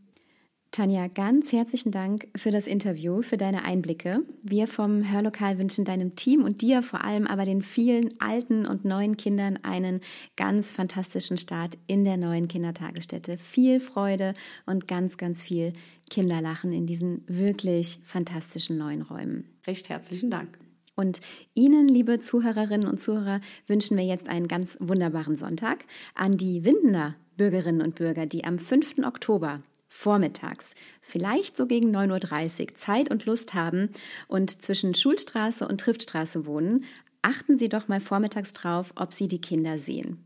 Tanja, 0.74 1.06
ganz 1.06 1.52
herzlichen 1.52 1.92
Dank 1.92 2.28
für 2.36 2.50
das 2.50 2.66
Interview, 2.66 3.22
für 3.22 3.38
deine 3.38 3.64
Einblicke. 3.64 4.24
Wir 4.42 4.68
vom 4.68 5.08
Hörlokal 5.12 5.60
wünschen 5.60 5.86
deinem 5.86 6.16
Team 6.16 6.44
und 6.44 6.64
dir 6.64 6.82
vor 6.82 7.04
allem 7.04 7.28
aber 7.28 7.46
den 7.46 7.62
vielen 7.62 8.10
alten 8.20 8.66
und 8.66 8.84
neuen 8.84 9.16
Kindern 9.16 9.60
einen 9.62 10.02
ganz 10.36 10.74
fantastischen 10.74 11.38
Start 11.38 11.78
in 11.86 12.06
der 12.06 12.18
neuen 12.18 12.48
Kindertagesstätte. 12.48 13.38
Viel 13.38 13.80
Freude 13.80 14.34
und 14.66 14.88
ganz, 14.88 15.18
ganz 15.18 15.44
viel 15.44 15.74
Kinderlachen 16.10 16.74
in 16.74 16.88
diesen 16.88 17.24
wirklich 17.28 18.00
fantastischen 18.04 18.76
neuen 18.76 19.04
Räumen. 19.04 19.48
Recht 19.68 19.90
herzlichen 19.90 20.32
Dank. 20.32 20.58
Und 20.96 21.22
Ihnen, 21.56 21.88
liebe 21.88 22.20
Zuhörerinnen 22.20 22.88
und 22.88 23.00
Zuhörer, 23.00 23.42
wünschen 23.68 23.98
wir 23.98 24.06
jetzt 24.06 24.30
einen 24.30 24.48
ganz 24.48 24.78
wunderbaren 24.80 25.36
Sonntag 25.36 25.86
an 26.14 26.38
die 26.38 26.64
Windener 26.64 27.16
Bürgerinnen 27.36 27.82
und 27.82 27.96
Bürger, 27.96 28.26
die 28.26 28.44
am 28.44 28.60
5. 28.60 29.00
Oktober 29.04 29.62
vormittags, 29.88 30.76
vielleicht 31.02 31.56
so 31.56 31.68
gegen 31.68 31.96
9.30 31.96 32.62
Uhr 32.62 32.76
Zeit 32.76 33.12
und 33.12 33.26
Lust 33.26 33.54
haben 33.54 33.90
und 34.28 34.64
zwischen 34.64 34.96
Schulstraße 34.96 35.68
und 35.68 35.80
Triftstraße 35.82 36.46
wohnen, 36.46 36.84
achten 37.22 37.58
Sie 37.58 37.70
doch 37.70 37.88
mal 37.88 38.00
vormittags 38.00 38.54
drauf, 38.54 38.92
ob 38.96 39.14
Sie 39.14 39.28
die 39.28 39.42
Kinder 39.42 39.78
sehen 39.78 40.24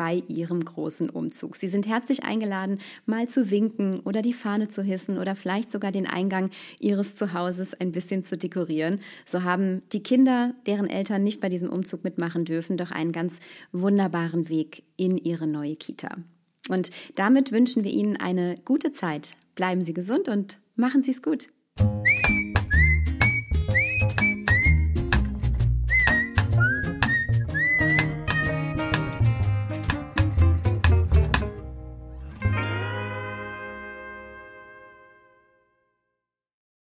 bei 0.00 0.22
ihrem 0.28 0.64
großen 0.64 1.10
Umzug. 1.10 1.56
Sie 1.56 1.68
sind 1.68 1.86
herzlich 1.86 2.24
eingeladen, 2.24 2.78
mal 3.04 3.28
zu 3.28 3.50
winken 3.50 4.00
oder 4.00 4.22
die 4.22 4.32
Fahne 4.32 4.70
zu 4.70 4.82
hissen 4.82 5.18
oder 5.18 5.34
vielleicht 5.34 5.70
sogar 5.70 5.92
den 5.92 6.06
Eingang 6.06 6.48
ihres 6.78 7.16
Zuhauses 7.16 7.78
ein 7.78 7.92
bisschen 7.92 8.22
zu 8.22 8.38
dekorieren. 8.38 9.00
So 9.26 9.42
haben 9.42 9.82
die 9.92 10.02
Kinder, 10.02 10.54
deren 10.66 10.88
Eltern 10.88 11.22
nicht 11.22 11.42
bei 11.42 11.50
diesem 11.50 11.68
Umzug 11.68 12.02
mitmachen 12.02 12.46
dürfen, 12.46 12.78
doch 12.78 12.92
einen 12.92 13.12
ganz 13.12 13.40
wunderbaren 13.72 14.48
Weg 14.48 14.84
in 14.96 15.18
ihre 15.18 15.46
neue 15.46 15.76
Kita. 15.76 16.16
Und 16.70 16.90
damit 17.16 17.52
wünschen 17.52 17.84
wir 17.84 17.90
Ihnen 17.90 18.16
eine 18.16 18.54
gute 18.64 18.94
Zeit. 18.94 19.34
Bleiben 19.54 19.84
Sie 19.84 19.92
gesund 19.92 20.30
und 20.30 20.56
machen 20.76 21.02
Sie 21.02 21.10
es 21.10 21.20
gut. 21.20 21.48